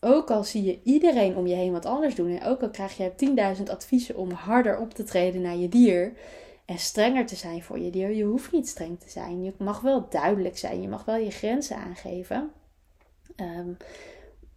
Ook 0.00 0.30
al 0.30 0.44
zie 0.44 0.62
je 0.62 0.80
iedereen 0.84 1.36
om 1.36 1.46
je 1.46 1.54
heen 1.54 1.72
wat 1.72 1.86
anders 1.86 2.14
doen. 2.14 2.36
En 2.36 2.46
ook 2.46 2.62
al 2.62 2.70
krijg 2.70 2.96
je 2.96 3.12
10.000 3.56 3.62
adviezen 3.70 4.16
om 4.16 4.30
harder 4.30 4.78
op 4.78 4.94
te 4.94 5.04
treden 5.04 5.40
naar 5.40 5.56
je 5.56 5.68
dier. 5.68 6.12
En 6.64 6.78
strenger 6.78 7.26
te 7.26 7.36
zijn 7.36 7.62
voor 7.62 7.78
je 7.78 7.90
dier. 7.90 8.10
Je 8.10 8.24
hoeft 8.24 8.52
niet 8.52 8.68
streng 8.68 9.00
te 9.00 9.10
zijn. 9.10 9.42
Je 9.42 9.52
mag 9.58 9.80
wel 9.80 10.08
duidelijk 10.08 10.58
zijn. 10.58 10.82
Je 10.82 10.88
mag 10.88 11.04
wel 11.04 11.16
je 11.16 11.30
grenzen 11.30 11.76
aangeven. 11.76 12.50
Um, 13.36 13.76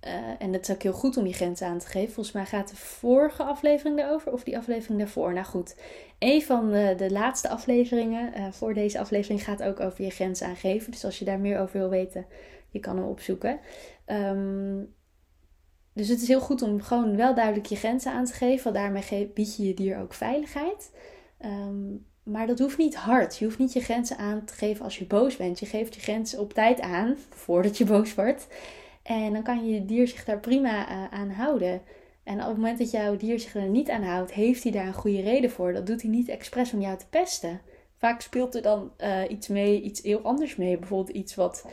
uh, 0.08 0.12
en 0.40 0.54
het 0.54 0.68
is 0.68 0.76
ook 0.76 0.82
heel 0.82 0.94
goed 0.94 1.18
om 1.18 1.26
je 1.26 1.34
grenzen 1.34 1.68
aan 1.68 1.80
te 1.80 1.88
geven. 1.88 2.14
Volgens 2.14 2.36
mij 2.36 2.46
gaat 2.46 2.70
de 2.70 2.76
vorige 2.76 3.44
aflevering 3.44 3.98
daarover. 3.98 4.32
Of 4.32 4.44
die 4.44 4.58
aflevering 4.58 5.00
daarvoor. 5.00 5.34
Nou 5.34 5.46
goed. 5.46 5.76
Een 6.20 6.42
van 6.42 6.72
de, 6.72 6.94
de 6.98 7.12
laatste 7.12 7.50
afleveringen 7.50 8.34
uh, 8.38 8.52
voor 8.52 8.74
deze 8.74 9.00
aflevering 9.00 9.44
gaat 9.44 9.64
ook 9.64 9.80
over 9.80 10.04
je 10.04 10.10
grenzen 10.10 10.48
aangeven. 10.48 10.92
Dus 10.92 11.06
als 11.06 11.20
je 11.20 11.26
daar 11.26 11.40
meer 11.40 11.60
over 11.60 11.80
wil 11.80 11.90
weten. 11.90 12.26
Je 12.70 12.80
kan 12.80 12.98
hem 12.98 13.06
opzoeken. 13.06 13.60
Um, 14.06 14.94
dus 15.94 16.08
het 16.08 16.22
is 16.22 16.28
heel 16.28 16.42
goed 16.42 16.62
om 16.62 16.82
gewoon 16.82 17.16
wel 17.16 17.36
duidelijk 17.36 17.66
je 17.66 17.76
grenzen 17.76 18.12
aan 18.12 18.26
te 18.26 18.34
geven. 18.34 18.64
Want 18.64 18.76
daarmee 18.76 19.32
bied 19.34 19.56
je 19.56 19.64
je 19.64 19.74
dier 19.74 19.98
ook 20.00 20.14
veiligheid. 20.14 20.92
Um, 21.46 22.06
maar 22.24 22.48
dat 22.48 22.60
hoeft 22.60 22.78
niet 22.78 22.96
hard. 22.96 23.38
Je 23.38 23.46
hoeft 23.46 23.60
niet 23.60 23.74
je 23.74 23.82
grenzen 23.82 24.18
aan 24.18 24.46
te 24.46 24.54
geven 24.54 24.84
als 24.84 24.98
je 24.98 25.06
boos 25.06 25.36
bent. 25.36 25.60
Je 25.60 25.66
geeft 25.66 25.96
je 25.96 26.02
grenzen 26.02 26.40
op 26.40 26.54
tijd 26.54 26.82
aan, 26.82 27.18
voordat 27.46 27.78
je 27.78 27.86
boos 27.86 28.16
wordt. 28.16 28.48
En 29.04 29.34
dan 29.34 29.44
kan 29.44 29.70
je 29.70 29.86
dier 29.86 30.08
zich 30.08 30.26
daar 30.26 30.40
prima 30.40 30.90
uh, 30.90 31.04
aan 31.12 31.30
houden. 31.30 31.82
En 32.24 32.42
op 32.42 32.48
het 32.48 32.56
moment 32.56 32.78
dat 32.78 32.92
jouw 32.92 33.18
dier 33.18 33.40
zich 33.40 33.56
er 33.56 33.70
niet 33.70 33.90
aan 33.90 34.04
houdt, 34.04 34.34
heeft 34.34 34.64
hij 34.64 34.72
daar 34.72 34.88
een 34.88 34.94
goede 34.94 35.22
reden 35.22 35.52
voor. 35.52 35.74
Dat 35.74 35.88
doet 35.88 36.02
hij 36.02 36.12
niet 36.12 36.30
expres 36.30 36.74
om 36.74 36.82
jou 36.82 36.98
te 36.98 37.06
pesten. 37.10 37.62
Vaak 37.98 38.22
speelt 38.22 38.56
er 38.56 38.62
dan 38.62 38.92
uh, 38.98 39.22
iets 39.30 39.48
mee, 39.48 39.82
iets 39.82 40.02
heel 40.02 40.22
anders 40.22 40.56
mee. 40.56 40.78
Bijvoorbeeld 40.78 41.18
iets 41.18 41.36
wat 41.36 41.66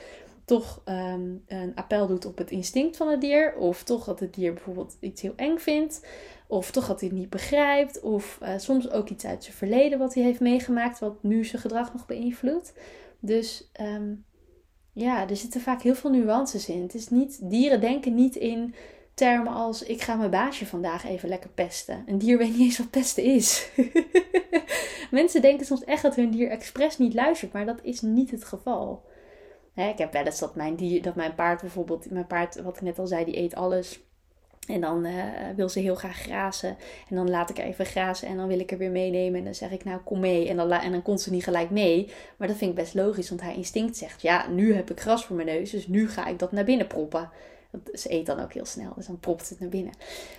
toch 0.50 0.82
um, 0.84 1.44
een 1.46 1.74
appel 1.74 2.06
doet 2.06 2.24
op 2.24 2.38
het 2.38 2.50
instinct 2.50 2.96
van 2.96 3.08
het 3.08 3.20
dier. 3.20 3.56
Of 3.56 3.82
toch 3.82 4.04
dat 4.04 4.20
het 4.20 4.34
dier 4.34 4.52
bijvoorbeeld 4.52 4.96
iets 5.00 5.22
heel 5.22 5.32
eng 5.36 5.58
vindt. 5.58 6.06
Of 6.46 6.70
toch 6.70 6.86
dat 6.86 7.00
hij 7.00 7.08
het 7.08 7.18
niet 7.18 7.30
begrijpt. 7.30 8.00
Of 8.00 8.38
uh, 8.42 8.48
soms 8.56 8.90
ook 8.90 9.08
iets 9.08 9.24
uit 9.24 9.44
zijn 9.44 9.56
verleden 9.56 9.98
wat 9.98 10.14
hij 10.14 10.22
heeft 10.22 10.40
meegemaakt. 10.40 10.98
Wat 10.98 11.22
nu 11.22 11.44
zijn 11.44 11.62
gedrag 11.62 11.92
nog 11.92 12.06
beïnvloedt. 12.06 12.72
Dus 13.20 13.70
um, 13.80 14.24
ja, 14.92 15.28
er 15.28 15.36
zitten 15.36 15.60
vaak 15.60 15.82
heel 15.82 15.94
veel 15.94 16.10
nuances 16.10 16.68
in. 16.68 16.82
Het 16.82 16.94
is 16.94 17.08
niet, 17.08 17.50
dieren 17.50 17.80
denken 17.80 18.14
niet 18.14 18.36
in 18.36 18.74
termen 19.14 19.52
als 19.52 19.82
ik 19.82 20.02
ga 20.02 20.14
mijn 20.14 20.30
baasje 20.30 20.66
vandaag 20.66 21.04
even 21.04 21.28
lekker 21.28 21.50
pesten. 21.50 22.02
Een 22.06 22.18
dier 22.18 22.38
weet 22.38 22.50
niet 22.50 22.60
eens 22.60 22.78
wat 22.78 22.90
pesten 22.90 23.24
is. 23.24 23.70
Mensen 25.10 25.42
denken 25.42 25.66
soms 25.66 25.84
echt 25.84 26.02
dat 26.02 26.16
hun 26.16 26.30
dier 26.30 26.50
expres 26.50 26.98
niet 26.98 27.14
luistert, 27.14 27.52
maar 27.52 27.66
dat 27.66 27.78
is 27.82 28.00
niet 28.00 28.30
het 28.30 28.44
geval. 28.44 29.08
Ik 29.74 29.98
heb 29.98 30.12
wel 30.12 30.24
eens 30.24 30.38
dat 30.38 30.54
mijn, 30.54 31.00
mijn 31.14 31.34
paard 31.34 31.60
bijvoorbeeld, 31.60 32.10
mijn 32.10 32.26
paard, 32.26 32.62
wat 32.62 32.76
ik 32.76 32.82
net 32.82 32.98
al 32.98 33.06
zei, 33.06 33.24
die 33.24 33.38
eet 33.38 33.54
alles. 33.54 34.00
En 34.66 34.80
dan 34.80 35.06
uh, 35.06 35.24
wil 35.56 35.68
ze 35.68 35.80
heel 35.80 35.94
graag 35.94 36.16
grazen. 36.16 36.76
En 37.08 37.16
dan 37.16 37.30
laat 37.30 37.50
ik 37.50 37.58
er 37.58 37.64
even 37.64 37.86
grazen 37.86 38.28
en 38.28 38.36
dan 38.36 38.48
wil 38.48 38.58
ik 38.58 38.70
er 38.70 38.78
weer 38.78 38.90
meenemen. 38.90 39.38
En 39.38 39.44
dan 39.44 39.54
zeg 39.54 39.70
ik, 39.70 39.84
nou 39.84 40.00
kom 40.00 40.20
mee. 40.20 40.48
En 40.48 40.56
dan, 40.56 40.70
en 40.70 40.92
dan 40.92 41.02
komt 41.02 41.20
ze 41.20 41.30
niet 41.30 41.44
gelijk 41.44 41.70
mee. 41.70 42.10
Maar 42.36 42.48
dat 42.48 42.56
vind 42.56 42.70
ik 42.70 42.76
best 42.76 42.94
logisch, 42.94 43.28
want 43.28 43.40
haar 43.40 43.56
instinct 43.56 43.96
zegt, 43.96 44.22
ja, 44.22 44.48
nu 44.48 44.74
heb 44.74 44.90
ik 44.90 45.00
gras 45.00 45.26
voor 45.26 45.36
mijn 45.36 45.48
neus. 45.48 45.70
Dus 45.70 45.86
nu 45.86 46.08
ga 46.08 46.26
ik 46.26 46.38
dat 46.38 46.52
naar 46.52 46.64
binnen 46.64 46.86
proppen. 46.86 47.30
Ze 47.92 48.12
eet 48.12 48.26
dan 48.26 48.40
ook 48.40 48.52
heel 48.52 48.64
snel, 48.64 48.92
dus 48.96 49.06
dan 49.06 49.20
propt 49.20 49.48
het 49.48 49.60
naar 49.60 49.68
binnen. 49.68 49.92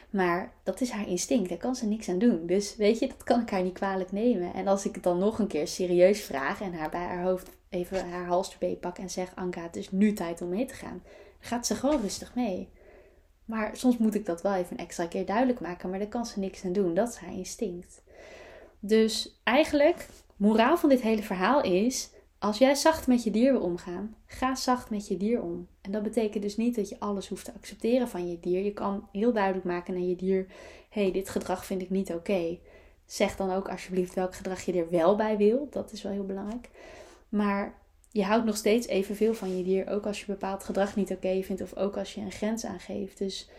Maar 0.10 0.54
dat 0.64 0.82
is 0.82 0.90
haar 0.90 1.08
instinct, 1.08 1.50
daar 1.50 1.58
kan 1.58 1.76
ze 1.76 1.88
niks 1.88 2.10
aan 2.10 2.20
doen. 2.20 2.46
Dus 2.46 2.76
weet 2.76 3.00
je, 3.00 3.08
dat 3.08 3.24
kan 3.24 3.42
ik 3.42 3.50
haar 3.50 3.64
niet 3.64 3.74
kwalijk 3.74 4.12
nemen. 4.12 4.54
En 4.54 4.68
als 4.68 4.86
ik 4.86 4.96
het 4.96 5.04
dan 5.04 5.20
nog 5.20 5.40
een 5.40 5.48
keer 5.48 5.68
serieus 5.68 6.22
vraag 6.22 6.62
en 6.62 6.74
haar 6.74 6.90
bij 6.90 7.06
haar 7.06 7.24
hoofd 7.24 7.50
even 7.72 8.10
haar 8.10 8.26
hals 8.26 8.52
erbij 8.52 8.78
pak 8.82 8.98
en 8.98 9.10
zeg: 9.10 9.36
Anka, 9.36 9.62
het 9.62 9.76
is 9.76 9.92
nu 9.92 10.14
tijd 10.14 10.42
om 10.42 10.50
mee 10.50 10.66
te 10.66 10.74
gaan, 10.74 11.02
dan 11.04 11.50
gaat 11.50 11.66
ze 11.66 11.76
gewoon 11.76 12.02
rustig 12.02 12.36
mee. 12.36 12.70
Maar 13.46 13.78
soms 13.78 13.98
moet 13.98 14.16
ik 14.16 14.26
dat 14.26 14.42
wel 14.42 14.54
even 14.54 14.72
een 14.72 14.86
extra 14.86 15.06
keer 15.06 15.26
duidelijk 15.26 15.60
maken, 15.60 15.90
maar 15.90 16.00
daar 16.00 16.08
kan 16.08 16.26
ze 16.26 16.40
niks 16.40 16.66
aan 16.66 16.74
doen. 16.74 16.94
Dat 16.94 17.10
is 17.10 17.16
haar 17.16 17.34
instinct. 17.34 18.02
Dus 18.80 19.40
eigenlijk, 19.44 20.08
moraal 20.36 20.78
van 20.78 20.90
dit 20.90 21.02
hele 21.02 21.24
verhaal 21.24 21.64
is: 21.64 22.10
als 22.40 22.58
jij 22.58 22.76
zacht 22.76 23.08
met 23.08 23.24
je 23.24 23.32
dier 23.32 23.52
wil 23.52 23.62
omgaan, 23.62 24.16
ga 24.26 24.56
zacht 24.56 24.90
met 24.90 25.08
je 25.08 25.18
dier 25.18 25.42
om. 25.42 25.68
En 25.82 25.92
dat 25.92 26.04
betekent 26.04 26.44
dus 26.44 26.58
niet 26.58 26.76
dat 26.76 26.90
je 26.90 27.00
alles 27.00 27.28
hoeft 27.28 27.46
te 27.46 27.54
accepteren 27.54 28.08
van 28.08 28.30
je 28.30 28.40
dier. 28.40 28.64
Je 28.64 28.74
kan 28.74 29.08
heel 29.12 29.34
duidelijk 29.34 29.66
maken 29.66 29.94
naar 29.94 30.04
je 30.04 30.16
dier: 30.16 30.46
hey, 30.90 31.12
dit 31.12 31.30
gedrag 31.30 31.66
vind 31.66 31.82
ik 31.82 31.90
niet 31.90 32.14
oké. 32.14 32.58
Zeg 33.06 33.36
dan 33.36 33.52
ook 33.52 33.70
alsjeblieft 33.70 34.14
welk 34.14 34.36
gedrag 34.36 34.62
je 34.62 34.74
er 34.74 34.90
wel 34.90 35.16
bij 35.16 35.38
wil. 35.38 35.68
Dat 35.72 35.92
is 35.92 36.02
wel 36.02 36.12
heel 36.12 36.26
belangrijk. 36.26 36.70
Maar 37.32 37.74
je 38.10 38.24
houdt 38.24 38.46
nog 38.46 38.58
steeds 38.58 38.88
evenveel 38.88 39.34
van 39.34 39.58
je 39.58 39.64
dier, 39.64 39.88
ook 39.88 40.06
als 40.06 40.20
je 40.20 40.26
bepaald 40.26 40.64
gedrag 40.64 40.96
niet 40.96 41.12
oké 41.12 41.42
vindt 41.44 41.62
of 41.62 41.76
ook 41.76 41.98
als 41.98 42.14
je 42.14 42.22
een 42.22 42.32
grens 42.32 42.66
aangeeft. 42.66 43.18
Dus 43.18 43.50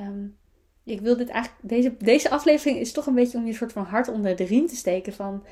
um, 0.00 0.36
ik 0.84 1.00
wil 1.00 1.16
dit 1.16 1.28
eigenlijk, 1.28 1.68
deze, 1.68 1.96
deze 1.98 2.30
aflevering 2.30 2.78
is 2.78 2.92
toch 2.92 3.06
een 3.06 3.14
beetje 3.14 3.38
om 3.38 3.46
je 3.46 3.52
soort 3.52 3.72
van 3.72 3.84
hart 3.84 4.08
onder 4.08 4.36
de 4.36 4.44
riem 4.44 4.66
te 4.66 4.76
steken 4.76 5.12
van 5.12 5.44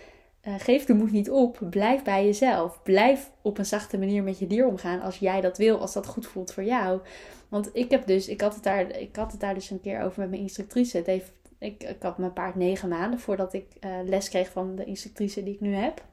uh, 0.47 0.55
geef 0.59 0.85
de 0.85 0.95
moed 0.95 1.13
niet 1.13 1.31
op, 1.31 1.59
blijf 1.71 2.03
bij 2.03 2.25
jezelf. 2.25 2.83
Blijf 2.83 3.31
op 3.43 3.59
een 3.59 3.67
zachte 3.67 3.99
manier 3.99 4.23
met 4.23 4.39
je 4.39 4.47
dier 4.47 4.67
omgaan 4.67 5.01
als 5.01 5.19
jij 5.19 5.41
dat 5.41 5.59
wil, 5.59 5.79
als 5.79 5.93
dat 5.93 6.07
goed 6.07 6.27
voelt 6.27 6.53
voor 6.53 6.65
jou. 6.65 7.01
Want 7.49 7.71
ik 7.73 7.91
heb 7.91 8.07
dus, 8.07 8.29
ik 8.29 8.41
had 8.41 8.55
het 8.55 8.63
daar, 8.63 8.99
ik 8.99 9.17
had 9.17 9.33
het 9.33 9.41
daar 9.41 9.55
dus 9.55 9.71
een 9.71 9.81
keer 9.81 10.03
over 10.03 10.21
met 10.21 10.31
mijn 10.31 10.43
instructrice. 10.43 11.23
Ik, 11.59 11.83
ik 11.83 12.03
had 12.03 12.19
mijn 12.19 12.33
paard 12.33 12.55
negen 12.55 12.89
maanden 12.89 13.21
voordat 13.21 13.53
ik 13.53 13.67
uh, 13.81 13.91
les 14.05 14.29
kreeg 14.29 14.51
van 14.51 14.77
de 14.77 14.85
instructrice 14.85 15.43
die 15.43 15.55
ik 15.55 15.61
nu 15.61 15.75
heb. 15.75 16.05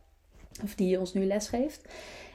Of 0.64 0.76
die 0.76 1.00
ons 1.00 1.14
nu 1.14 1.26
les 1.26 1.48
geeft. 1.48 1.82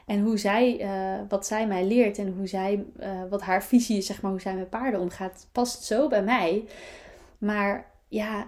En 0.05 0.21
hoe 0.21 0.37
zij, 0.37 0.79
uh, 0.81 1.21
wat 1.29 1.45
zij 1.45 1.67
mij 1.67 1.85
leert 1.85 2.17
en 2.17 2.33
hoe 2.37 2.47
zij, 2.47 2.85
uh, 2.99 3.21
wat 3.29 3.41
haar 3.41 3.63
visie 3.63 3.97
is, 3.97 4.05
zeg 4.05 4.21
maar, 4.21 4.31
hoe 4.31 4.41
zij 4.41 4.55
met 4.55 4.69
paarden 4.69 4.99
omgaat, 4.99 5.47
past 5.51 5.83
zo 5.83 6.07
bij 6.07 6.23
mij. 6.23 6.63
Maar 7.37 7.91
ja, 8.07 8.47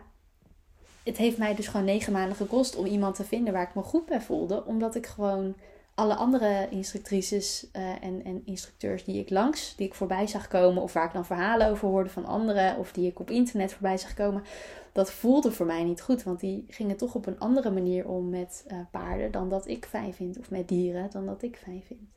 het 1.04 1.18
heeft 1.18 1.38
mij 1.38 1.56
dus 1.56 1.68
gewoon 1.68 1.86
negen 1.86 2.14
maanden 2.14 2.36
gekost 2.36 2.76
om 2.76 2.86
iemand 2.86 3.16
te 3.16 3.24
vinden 3.24 3.54
waar 3.54 3.68
ik 3.68 3.76
me 3.76 3.82
goed 3.82 4.06
bij 4.06 4.22
voelde. 4.22 4.66
Omdat 4.66 4.96
ik 4.96 5.08
gewoon 5.08 5.56
alle 5.96 6.16
andere 6.16 6.68
instructrices 6.70 7.68
uh, 7.74 8.04
en, 8.04 8.24
en 8.24 8.42
instructeurs 8.46 9.04
die 9.04 9.20
ik 9.20 9.30
langs, 9.30 9.76
die 9.76 9.88
ik 9.88 9.94
voorbij 9.94 10.28
zag 10.28 10.48
komen, 10.48 10.84
of 10.84 10.94
waar 10.94 11.06
ik 11.06 11.14
dan 11.14 11.26
verhalen 11.26 11.70
over 11.70 11.88
hoorde 11.88 12.10
van 12.10 12.26
anderen, 12.26 12.78
of 12.78 12.92
die 12.92 13.08
ik 13.08 13.20
op 13.20 13.30
internet 13.30 13.72
voorbij 13.72 13.98
zag 13.98 14.14
komen, 14.14 14.44
dat 14.92 15.12
voelde 15.12 15.52
voor 15.52 15.66
mij 15.66 15.84
niet 15.84 16.02
goed. 16.02 16.24
Want 16.24 16.40
die 16.40 16.66
gingen 16.68 16.98
toch 16.98 17.16
op 17.16 17.26
een 17.26 17.40
andere 17.40 17.72
manier 17.72 18.08
om 18.08 18.30
met 18.30 18.66
uh, 18.68 18.78
paarden 18.92 19.32
dan 19.32 19.50
dat 19.50 19.68
ik 19.68 19.86
fijn 19.86 20.14
vind, 20.14 20.40
of 20.40 20.50
met 20.50 20.68
dieren 20.68 21.10
dan 21.12 21.26
dat 21.26 21.42
ik 21.42 21.58
fijn 21.58 21.84
vind. 21.88 22.10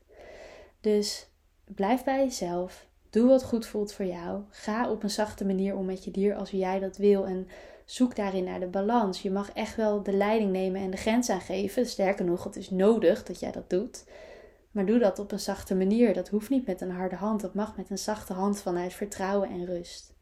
Dus 0.80 1.28
blijf 1.64 2.04
bij 2.04 2.24
jezelf. 2.24 2.86
Doe 3.10 3.28
wat 3.28 3.44
goed 3.44 3.66
voelt 3.66 3.92
voor 3.92 4.06
jou. 4.06 4.42
Ga 4.50 4.90
op 4.90 5.02
een 5.02 5.10
zachte 5.10 5.44
manier 5.44 5.76
om 5.76 5.84
met 5.84 6.04
je 6.04 6.10
dier 6.10 6.34
als 6.34 6.50
jij 6.50 6.78
dat 6.78 6.96
wil. 6.96 7.26
En 7.26 7.48
zoek 7.84 8.16
daarin 8.16 8.44
naar 8.44 8.60
de 8.60 8.66
balans. 8.66 9.22
Je 9.22 9.30
mag 9.30 9.52
echt 9.52 9.76
wel 9.76 10.02
de 10.02 10.12
leiding 10.12 10.50
nemen 10.50 10.80
en 10.80 10.90
de 10.90 10.96
grens 10.96 11.30
aangeven. 11.30 11.86
Sterker 11.86 12.24
nog, 12.24 12.44
het 12.44 12.56
is 12.56 12.70
nodig 12.70 13.24
dat 13.24 13.40
jij 13.40 13.52
dat 13.52 13.70
doet. 13.70 14.04
Maar 14.70 14.86
doe 14.86 14.98
dat 14.98 15.18
op 15.18 15.32
een 15.32 15.40
zachte 15.40 15.74
manier. 15.74 16.14
Dat 16.14 16.28
hoeft 16.28 16.50
niet 16.50 16.66
met 16.66 16.80
een 16.80 16.90
harde 16.90 17.16
hand. 17.16 17.40
Dat 17.40 17.54
mag 17.54 17.76
met 17.76 17.90
een 17.90 17.98
zachte 17.98 18.32
hand 18.32 18.60
vanuit 18.60 18.92
vertrouwen 18.92 19.48
en 19.48 19.66
rust. 19.66 20.12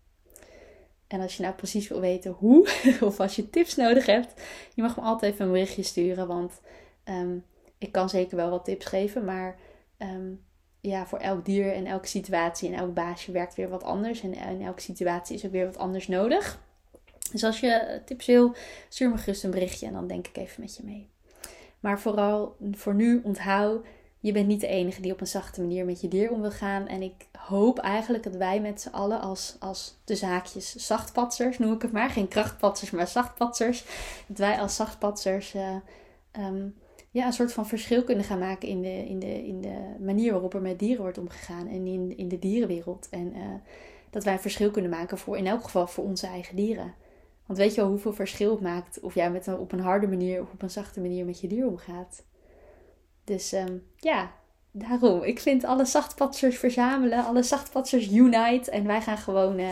En 1.06 1.20
als 1.20 1.36
je 1.36 1.42
nou 1.42 1.54
precies 1.54 1.88
wil 1.88 2.00
weten 2.00 2.30
hoe, 2.30 2.68
of 3.00 3.20
als 3.20 3.36
je 3.36 3.50
tips 3.50 3.76
nodig 3.76 4.06
hebt, 4.06 4.42
je 4.74 4.82
mag 4.82 4.96
me 4.96 5.02
altijd 5.02 5.32
even 5.32 5.44
een 5.44 5.52
berichtje 5.52 5.82
sturen. 5.82 6.26
Want 6.26 6.60
ehm, 7.04 7.36
ik 7.78 7.92
kan 7.92 8.08
zeker 8.08 8.36
wel 8.36 8.50
wat 8.50 8.64
tips 8.64 8.86
geven. 8.86 9.24
Maar 9.24 9.58
um, 9.98 10.44
ja, 10.80 11.06
voor 11.06 11.18
elk 11.18 11.44
dier 11.44 11.72
en 11.72 11.86
elke 11.86 12.08
situatie 12.08 12.68
en 12.68 12.78
elk 12.78 12.94
baasje 12.94 13.32
werkt 13.32 13.54
weer 13.54 13.68
wat 13.68 13.82
anders. 13.82 14.22
En 14.22 14.34
in 14.34 14.62
elke 14.62 14.80
situatie 14.80 15.36
is 15.36 15.44
ook 15.46 15.52
weer 15.52 15.66
wat 15.66 15.78
anders 15.78 16.08
nodig. 16.08 16.60
Dus 17.32 17.44
als 17.44 17.60
je 17.60 18.00
tips 18.04 18.26
wil, 18.26 18.54
stuur 18.88 19.10
me 19.10 19.16
gerust 19.16 19.44
een 19.44 19.50
berichtje 19.50 19.86
en 19.86 19.92
dan 19.92 20.06
denk 20.06 20.26
ik 20.26 20.36
even 20.36 20.60
met 20.60 20.76
je 20.76 20.82
mee. 20.84 21.08
Maar 21.80 22.00
vooral 22.00 22.56
voor 22.70 22.94
nu 22.94 23.20
onthoud, 23.24 23.84
je 24.22 24.32
bent 24.32 24.46
niet 24.46 24.60
de 24.60 24.66
enige 24.66 25.00
die 25.00 25.12
op 25.12 25.20
een 25.20 25.26
zachte 25.26 25.60
manier 25.60 25.84
met 25.84 26.00
je 26.00 26.08
dier 26.08 26.30
om 26.30 26.40
wil 26.40 26.50
gaan. 26.50 26.88
En 26.88 27.02
ik 27.02 27.26
hoop 27.38 27.78
eigenlijk 27.78 28.22
dat 28.22 28.36
wij 28.36 28.60
met 28.60 28.80
z'n 28.80 28.88
allen 28.88 29.20
als, 29.20 29.56
als 29.58 29.98
de 30.04 30.16
zaakjes 30.16 30.74
zachtpatsers, 30.74 31.58
noem 31.58 31.72
ik 31.72 31.82
het 31.82 31.92
maar. 31.92 32.10
Geen 32.10 32.28
krachtpatsers, 32.28 32.90
maar 32.90 33.08
zachtpatsers. 33.08 33.84
Dat 34.26 34.38
wij 34.38 34.60
als 34.60 34.76
zachtpatsers 34.76 35.54
uh, 35.54 35.76
um, 36.38 36.74
ja, 37.10 37.26
een 37.26 37.32
soort 37.32 37.52
van 37.52 37.66
verschil 37.66 38.04
kunnen 38.04 38.24
gaan 38.24 38.38
maken 38.38 38.68
in 38.68 38.82
de, 38.82 39.08
in 39.08 39.18
de, 39.18 39.46
in 39.46 39.60
de 39.60 39.94
manier 39.98 40.32
waarop 40.32 40.54
er 40.54 40.62
met 40.62 40.78
dieren 40.78 41.02
wordt 41.02 41.18
omgegaan. 41.18 41.68
En 41.68 41.86
in, 41.86 42.16
in 42.16 42.28
de 42.28 42.38
dierenwereld. 42.38 43.08
En 43.10 43.36
uh, 43.36 43.42
dat 44.10 44.24
wij 44.24 44.32
een 44.32 44.40
verschil 44.40 44.70
kunnen 44.70 44.90
maken 44.90 45.18
voor 45.18 45.36
in 45.36 45.46
elk 45.46 45.62
geval 45.62 45.86
voor 45.86 46.04
onze 46.04 46.26
eigen 46.26 46.56
dieren. 46.56 46.94
Want 47.46 47.58
weet 47.58 47.74
je 47.74 47.80
wel 47.80 47.90
hoeveel 47.90 48.12
verschil 48.12 48.50
het 48.50 48.60
maakt 48.60 49.00
of 49.00 49.14
jij 49.14 49.30
met 49.30 49.46
een, 49.46 49.58
op 49.58 49.72
een 49.72 49.80
harde 49.80 50.08
manier 50.08 50.40
of 50.40 50.52
op 50.52 50.62
een 50.62 50.70
zachte 50.70 51.00
manier 51.00 51.24
met 51.24 51.40
je 51.40 51.46
dier 51.46 51.66
omgaat. 51.66 52.24
Dus 53.24 53.52
um, 53.52 53.86
ja, 53.96 54.32
daarom. 54.70 55.22
Ik 55.22 55.40
vind 55.40 55.64
alle 55.64 55.84
zachtpatsers 55.84 56.58
verzamelen, 56.58 57.24
alle 57.24 57.42
zachtpatsers 57.42 58.10
unite. 58.10 58.70
En 58.70 58.86
wij 58.86 59.00
gaan 59.00 59.18
gewoon 59.18 59.58
uh, 59.58 59.70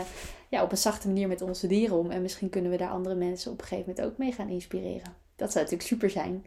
ja, 0.48 0.62
op 0.62 0.70
een 0.70 0.78
zachte 0.78 1.08
manier 1.08 1.28
met 1.28 1.42
onze 1.42 1.66
dieren 1.66 1.96
om. 1.96 2.10
En 2.10 2.22
misschien 2.22 2.50
kunnen 2.50 2.70
we 2.70 2.76
daar 2.76 2.90
andere 2.90 3.14
mensen 3.14 3.52
op 3.52 3.60
een 3.60 3.66
gegeven 3.66 3.94
moment 3.94 4.12
ook 4.12 4.18
mee 4.18 4.32
gaan 4.32 4.48
inspireren. 4.48 5.14
Dat 5.36 5.52
zou 5.52 5.64
natuurlijk 5.64 5.88
super 5.88 6.10
zijn. 6.10 6.46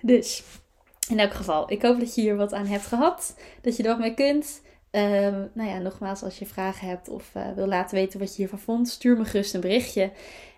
Dus 0.00 0.42
in 1.08 1.18
elk 1.18 1.32
geval, 1.32 1.70
ik 1.70 1.82
hoop 1.82 1.98
dat 1.98 2.14
je 2.14 2.20
hier 2.20 2.36
wat 2.36 2.52
aan 2.52 2.66
hebt 2.66 2.86
gehad. 2.86 3.36
Dat 3.60 3.76
je 3.76 3.82
er 3.82 3.88
wat 3.88 3.98
mee 3.98 4.14
kunt. 4.14 4.60
Um, 4.96 5.50
nou 5.52 5.68
ja, 5.68 5.78
nogmaals, 5.78 6.22
als 6.22 6.38
je 6.38 6.46
vragen 6.46 6.88
hebt 6.88 7.08
of 7.08 7.30
uh, 7.36 7.42
wil 7.54 7.66
laten 7.66 7.96
weten 7.96 8.18
wat 8.18 8.28
je 8.28 8.36
hiervan 8.36 8.58
vond, 8.58 8.88
stuur 8.88 9.16
me 9.16 9.24
gerust 9.24 9.54
een 9.54 9.60
berichtje. 9.60 10.10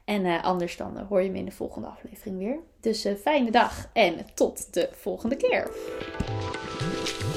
En 0.05 0.25
uh, 0.25 0.45
anders 0.45 0.77
dan 0.77 0.99
hoor 1.09 1.23
je 1.23 1.31
me 1.31 1.39
in 1.39 1.45
de 1.45 1.51
volgende 1.51 1.89
aflevering 1.89 2.39
weer. 2.39 2.59
Dus 2.81 3.07
uh, 3.07 3.15
fijne 3.15 3.51
dag 3.51 3.91
en 3.93 4.15
tot 4.35 4.75
de 4.75 4.89
volgende 4.93 5.37
keer. 5.37 5.71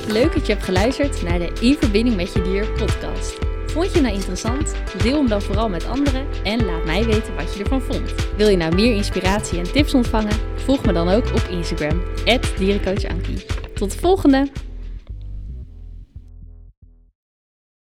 Leuk 0.08 0.34
dat 0.34 0.46
je 0.46 0.54
hebt 0.54 0.66
geluisterd 0.66 1.22
naar 1.22 1.40
de 1.40 1.58
In 1.62 1.76
Verbinding 1.76 2.16
met 2.16 2.34
Je 2.34 2.42
Dier 2.42 2.72
podcast. 2.72 3.38
Vond 3.66 3.94
je 3.94 4.02
nou 4.02 4.14
interessant? 4.14 4.74
Deel 5.04 5.18
hem 5.18 5.28
dan 5.28 5.42
vooral 5.42 5.70
met 5.70 5.86
anderen 5.86 6.28
en 6.44 6.66
laat 6.66 6.86
mij 6.86 7.06
weten 7.06 7.36
wat 7.36 7.54
je 7.54 7.64
ervan 7.64 7.82
vond. 7.82 8.36
Wil 8.38 8.48
je 8.48 8.58
nou 8.58 8.76
meer 8.76 8.96
inspiratie 8.96 9.60
en 9.60 9.72
tips 9.72 9.94
ontvangen? 9.94 10.40
Volg 10.56 10.86
me 10.86 10.94
dan 10.94 11.10
ook 11.10 11.26
op 11.26 11.48
Instagram, 11.50 12.04
dierencoachankie. 12.58 13.46
Tot 13.74 13.92
de 13.92 13.98
volgende! 13.98 14.67